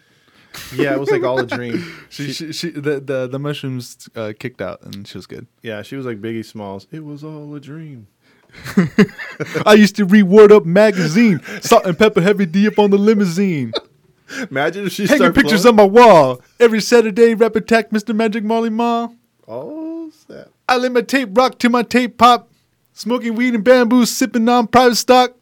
Yeah, 0.75 0.93
it 0.93 0.99
was 0.99 1.09
like 1.09 1.23
all 1.23 1.39
a 1.39 1.45
dream. 1.45 1.83
She, 2.09 2.31
She- 2.33 2.53
she, 2.53 2.69
the, 2.69 2.99
the 2.99 3.27
the 3.27 3.39
mushrooms 3.39 4.07
uh, 4.15 4.33
kicked 4.37 4.61
out 4.61 4.81
and 4.83 5.07
she 5.07 5.17
was 5.17 5.25
good. 5.27 5.47
yeah, 5.61 5.81
she 5.81 5.95
was 5.95 6.05
like 6.05 6.21
Biggie 6.21 6.45
Smalls. 6.45 6.87
It 6.91 7.03
was 7.03 7.23
all 7.23 7.53
a 7.55 7.59
dream. 7.59 8.07
I 9.65 9.73
used 9.73 9.95
to 9.95 10.05
read 10.05 10.23
Word 10.23 10.51
Up 10.51 10.65
magazine, 10.65 11.41
Salt-n-Pepa 11.61 12.21
heavy 12.21 12.45
D 12.45 12.67
up 12.67 12.77
on 12.77 12.91
the 12.91 12.97
limousine, 12.99 13.73
Imagine 14.51 14.85
if 14.87 14.93
she 14.93 15.07
hanging 15.07 15.33
pictures 15.33 15.63
flowing. 15.63 15.79
on 15.79 15.91
my 15.93 16.01
wall 16.01 16.41
every 16.59 16.79
Saturday. 16.81 17.33
Rap 17.35 17.55
attack, 17.55 17.89
Mr. 17.89 18.15
Magic 18.15 18.43
Marley 18.43 18.69
Marl. 18.69 19.15
Oh, 19.47 20.11
snap. 20.11 20.49
I 20.69 20.77
let 20.77 20.91
my 20.91 21.01
tape 21.01 21.29
rock 21.33 21.57
to 21.59 21.69
my 21.69 21.81
tape 21.83 22.17
pop, 22.17 22.49
smoking 22.93 23.35
weed 23.35 23.53
and 23.55 23.63
bamboo, 23.63 24.05
sipping 24.05 24.47
on 24.47 24.67
private 24.67 24.95
stock. 24.95 25.33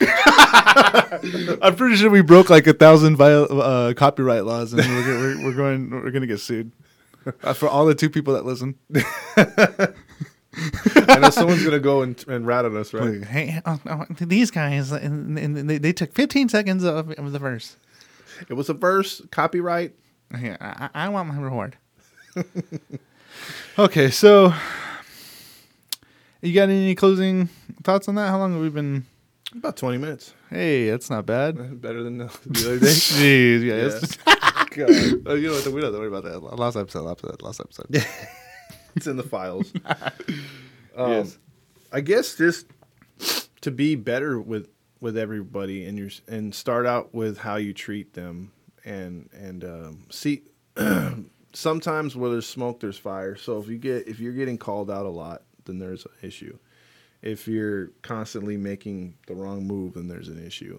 I'm 1.62 1.76
pretty 1.76 1.96
sure 1.96 2.10
we 2.10 2.22
broke 2.22 2.50
like 2.50 2.66
a 2.66 2.72
thousand 2.72 3.16
viol- 3.16 3.60
uh, 3.60 3.94
copyright 3.94 4.44
laws, 4.44 4.72
and 4.72 4.82
we're, 4.82 5.18
we're, 5.18 5.44
we're 5.44 5.54
going 5.54 5.90
we're 5.90 6.10
going 6.10 6.22
to 6.22 6.26
get 6.26 6.40
sued 6.40 6.72
uh, 7.42 7.52
for 7.52 7.68
all 7.68 7.86
the 7.86 7.94
two 7.94 8.10
people 8.10 8.34
that 8.34 8.44
listen. 8.44 8.76
I 10.96 11.18
know 11.18 11.30
someone's 11.30 11.64
gonna 11.64 11.80
go 11.80 12.02
and, 12.02 12.22
and 12.28 12.46
rat 12.46 12.64
on 12.64 12.76
us, 12.76 12.92
right? 12.92 13.18
Like, 13.18 13.28
hey, 13.28 13.60
oh, 13.66 13.80
no, 13.84 14.06
these 14.20 14.50
guys, 14.50 14.92
and, 14.92 15.38
and 15.38 15.68
they, 15.68 15.78
they 15.78 15.92
took 15.92 16.12
15 16.12 16.48
seconds 16.48 16.84
of, 16.84 17.10
of 17.10 17.32
the 17.32 17.38
verse. 17.38 17.76
It 18.48 18.54
was 18.54 18.68
a 18.68 18.74
verse, 18.74 19.22
copyright. 19.30 19.94
I, 20.32 20.56
I 20.60 20.90
I 20.94 21.08
want 21.08 21.28
my 21.28 21.38
reward. 21.38 21.76
okay, 23.78 24.10
so 24.10 24.52
you 26.42 26.52
got 26.54 26.68
any 26.68 26.94
closing 26.94 27.48
thoughts 27.82 28.08
on 28.08 28.14
that? 28.16 28.28
How 28.28 28.38
long 28.38 28.52
have 28.52 28.62
we 28.62 28.68
been? 28.70 29.06
About 29.56 29.76
twenty 29.76 29.98
minutes. 29.98 30.34
Hey, 30.50 30.90
that's 30.90 31.10
not 31.10 31.26
bad. 31.26 31.80
Better 31.80 32.02
than 32.02 32.18
the, 32.18 32.24
the 32.46 32.60
other 32.66 32.78
day. 32.80 32.86
Jeez, 32.86 33.62
yeah. 33.62 33.74
it's- 33.74 34.18
God, 34.74 34.90
oh, 35.26 35.34
you 35.34 35.46
know 35.48 35.54
what? 35.54 35.66
We 35.68 35.80
don't 35.80 35.84
have 35.84 35.92
to 35.92 35.98
worry 36.00 36.08
about 36.08 36.24
that. 36.24 36.40
Last 36.40 36.74
episode, 36.74 37.02
last 37.02 37.20
episode, 37.22 37.42
last 37.42 37.60
episode. 37.60 38.04
it's 38.96 39.06
in 39.06 39.16
the 39.16 39.22
files. 39.22 39.72
Um, 40.96 41.10
Yes. 41.12 41.38
I 41.92 42.00
guess 42.00 42.34
just 42.36 42.66
to 43.60 43.70
be 43.70 43.94
better 43.94 44.40
with 44.40 44.68
with 45.00 45.16
everybody 45.16 45.84
and 45.84 45.96
your 45.96 46.10
and 46.26 46.52
start 46.52 46.86
out 46.86 47.14
with 47.14 47.38
how 47.38 47.54
you 47.56 47.72
treat 47.72 48.14
them 48.14 48.50
and 48.84 49.28
and 49.32 49.62
um, 49.64 50.06
see 50.10 50.42
sometimes 51.52 52.16
where 52.16 52.30
there's 52.30 52.46
smoke 52.48 52.80
there's 52.80 52.98
fire 52.98 53.36
so 53.36 53.58
if 53.58 53.68
you 53.68 53.78
get 53.78 54.08
if 54.08 54.18
you're 54.18 54.32
getting 54.32 54.58
called 54.58 54.90
out 54.90 55.06
a 55.06 55.10
lot 55.10 55.42
then 55.66 55.78
there's 55.78 56.04
an 56.04 56.10
issue 56.22 56.56
if 57.24 57.48
you're 57.48 57.88
constantly 58.02 58.56
making 58.56 59.14
the 59.26 59.34
wrong 59.34 59.66
move 59.66 59.94
then 59.94 60.06
there's 60.06 60.28
an 60.28 60.44
issue 60.46 60.78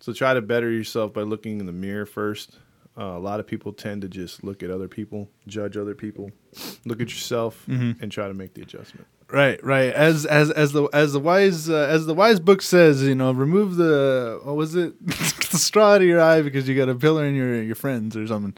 so 0.00 0.12
try 0.12 0.34
to 0.34 0.42
better 0.42 0.70
yourself 0.70 1.14
by 1.14 1.22
looking 1.22 1.60
in 1.60 1.66
the 1.66 1.72
mirror 1.72 2.04
first 2.06 2.58
uh, 2.98 3.04
a 3.04 3.18
lot 3.18 3.40
of 3.40 3.46
people 3.46 3.72
tend 3.72 4.02
to 4.02 4.08
just 4.08 4.44
look 4.44 4.62
at 4.62 4.70
other 4.70 4.88
people 4.88 5.28
judge 5.46 5.76
other 5.76 5.94
people 5.94 6.30
look 6.84 7.00
at 7.00 7.08
yourself 7.08 7.66
and 7.68 8.12
try 8.12 8.28
to 8.28 8.34
make 8.34 8.52
the 8.54 8.62
adjustment 8.62 9.06
Right, 9.28 9.62
right. 9.64 9.92
As 9.92 10.24
as 10.24 10.52
as 10.52 10.70
the 10.70 10.84
as 10.92 11.12
the 11.12 11.18
wise 11.18 11.68
uh, 11.68 11.88
as 11.90 12.06
the 12.06 12.14
wise 12.14 12.38
book 12.38 12.62
says, 12.62 13.02
you 13.02 13.16
know, 13.16 13.32
remove 13.32 13.74
the 13.74 14.38
what 14.44 14.54
was 14.54 14.76
it, 14.76 14.94
the 15.06 15.58
straw 15.58 15.94
out 15.94 16.00
of 16.00 16.06
your 16.06 16.20
eye 16.20 16.42
because 16.42 16.68
you 16.68 16.76
got 16.76 16.88
a 16.88 16.94
pillar 16.94 17.24
in 17.24 17.34
your 17.34 17.60
your 17.60 17.74
friends 17.74 18.16
or 18.16 18.24
something. 18.28 18.54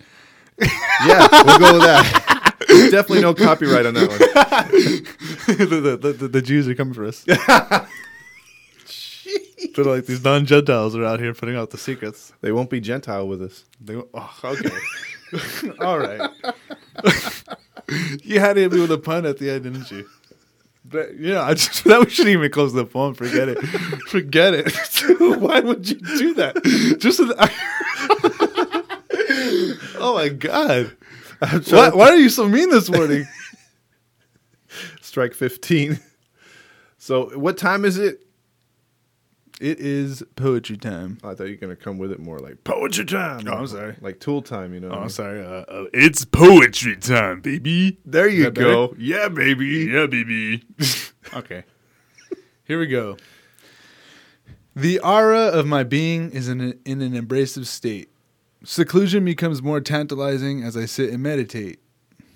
Yeah, 1.06 1.26
we'll 1.44 1.58
go 1.58 1.72
with 1.72 1.82
that. 1.82 2.34
There's 2.90 3.02
definitely 3.06 3.22
no 3.22 3.34
copyright 3.34 3.86
on 3.86 3.94
that 3.94 4.08
one. 4.08 4.18
the, 5.58 5.98
the, 6.00 6.12
the, 6.12 6.28
the 6.28 6.42
Jews 6.42 6.68
are 6.68 6.74
coming 6.74 6.94
for 6.94 7.04
us. 7.04 7.24
They're 9.74 9.84
like 9.84 10.06
these 10.06 10.24
non 10.24 10.46
Gentiles 10.46 10.96
are 10.96 11.04
out 11.04 11.20
here 11.20 11.34
putting 11.34 11.56
out 11.56 11.70
the 11.70 11.78
secrets. 11.78 12.32
They 12.40 12.50
won't 12.52 12.70
be 12.70 12.80
Gentile 12.80 13.28
with 13.28 13.42
us. 13.42 13.64
They, 13.80 13.94
oh, 13.94 14.34
okay. 14.42 14.70
All 15.80 15.98
right. 15.98 16.30
you 18.22 18.40
had 18.40 18.54
to 18.54 18.62
hit 18.62 18.72
me 18.72 18.80
with 18.80 18.90
a 18.90 18.98
pun 18.98 19.26
at 19.26 19.38
the 19.38 19.50
end, 19.50 19.64
didn't 19.64 19.90
you? 19.90 20.08
But 20.84 21.18
yeah, 21.18 21.42
I 21.42 21.54
just 21.54 21.84
that 21.84 22.00
we 22.00 22.10
shouldn't 22.10 22.32
even 22.32 22.50
close 22.50 22.72
the 22.72 22.86
phone. 22.86 23.14
Forget 23.14 23.48
it. 23.48 23.58
Forget 24.08 24.54
it. 24.54 24.72
Why 25.38 25.60
would 25.60 25.88
you 25.88 25.96
do 25.96 26.34
that? 26.34 26.56
Just 26.98 27.18
so 27.18 27.26
that 27.26 27.52
oh 29.98 30.14
my 30.14 30.28
god. 30.28 30.96
I'm 31.40 31.62
Why, 31.62 31.90
why 31.90 32.08
are 32.08 32.16
you 32.16 32.28
so 32.28 32.48
mean 32.48 32.70
this 32.70 32.90
morning? 32.90 33.26
strike 35.00 35.34
15. 35.34 35.98
so, 36.98 37.36
what 37.38 37.56
time 37.56 37.84
is 37.84 37.98
it? 37.98 38.24
It 39.60 39.80
is 39.80 40.22
poetry 40.36 40.76
time. 40.76 41.18
I 41.24 41.34
thought 41.34 41.44
you 41.44 41.54
were 41.54 41.66
going 41.66 41.76
to 41.76 41.82
come 41.82 41.98
with 41.98 42.12
it 42.12 42.20
more 42.20 42.38
like 42.38 42.62
poetry 42.62 43.04
time. 43.04 43.42
Oh, 43.48 43.54
I'm 43.54 43.66
sorry. 43.66 43.96
Like 44.00 44.20
tool 44.20 44.40
time, 44.40 44.72
you 44.72 44.78
know. 44.78 44.90
what 44.90 44.98
I 44.98 45.00
mean? 45.00 45.08
sorry. 45.08 45.44
Uh, 45.44 45.48
uh, 45.48 45.84
it's 45.92 46.24
poetry 46.24 46.96
time, 46.96 47.40
baby. 47.40 47.98
There 48.04 48.28
you 48.28 48.50
go. 48.52 48.94
Yeah, 48.96 49.28
baby. 49.28 49.86
Yeah, 49.90 50.06
baby. 50.06 50.62
okay. 51.34 51.64
Here 52.64 52.78
we 52.78 52.86
go. 52.86 53.16
The 54.76 55.00
aura 55.00 55.46
of 55.46 55.66
my 55.66 55.82
being 55.82 56.30
is 56.30 56.48
in, 56.48 56.60
a, 56.60 56.74
in 56.84 57.02
an 57.02 57.16
abrasive 57.16 57.66
state. 57.66 58.10
Seclusion 58.64 59.24
becomes 59.24 59.62
more 59.62 59.80
tantalizing 59.80 60.62
as 60.62 60.76
I 60.76 60.84
sit 60.86 61.10
and 61.10 61.22
meditate. 61.22 61.78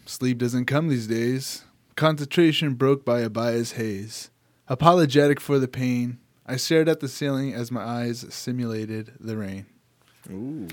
Sleep 0.06 0.38
doesn't 0.38 0.66
come 0.66 0.88
these 0.88 1.06
days. 1.06 1.64
Concentration 1.96 2.74
broke 2.74 3.04
by 3.04 3.20
a 3.20 3.30
bias 3.30 3.72
haze. 3.72 4.30
Apologetic 4.68 5.40
for 5.40 5.58
the 5.58 5.68
pain, 5.68 6.18
I 6.46 6.56
stared 6.56 6.88
at 6.88 7.00
the 7.00 7.08
ceiling 7.08 7.52
as 7.52 7.70
my 7.70 7.82
eyes 7.82 8.24
simulated 8.30 9.12
the 9.20 9.36
rain. 9.36 9.66
Ooh. 10.30 10.68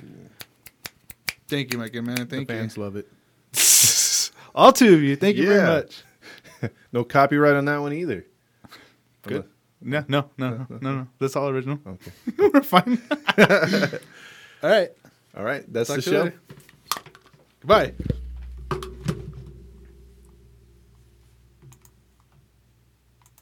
Thank 1.48 1.74
you, 1.74 1.80
my 1.80 1.90
good 1.90 2.04
man. 2.06 2.28
Thank 2.28 2.48
the 2.48 2.54
you. 2.54 2.60
fans 2.60 2.78
love 2.78 2.96
it. 2.96 3.08
All 4.56 4.72
two 4.72 4.94
of 4.94 5.02
you. 5.02 5.16
Thank 5.16 5.38
you 5.38 5.46
Yeah. 5.50 5.50
very 5.66 5.82
much. 5.82 6.04
No 6.92 7.06
copyright 7.06 7.56
on 7.56 7.64
that 7.66 7.78
one 7.78 7.94
either. 7.94 8.26
Good. 9.22 9.46
No, 9.82 10.04
no, 10.10 10.30
no, 10.38 10.50
no, 10.50 10.68
no, 10.70 10.78
no. 10.98 11.08
That's 11.20 11.38
all 11.38 11.48
original. 11.48 11.80
Okay. 11.88 12.12
We're 12.54 12.62
fine. 12.64 13.02
all 14.62 14.70
right. 14.70 14.90
All 15.40 15.46
right. 15.46 15.64
That's 15.72 15.88
Talk 15.88 15.96
the 15.96 16.02
show. 16.02 16.32
Goodbye. 17.62 17.94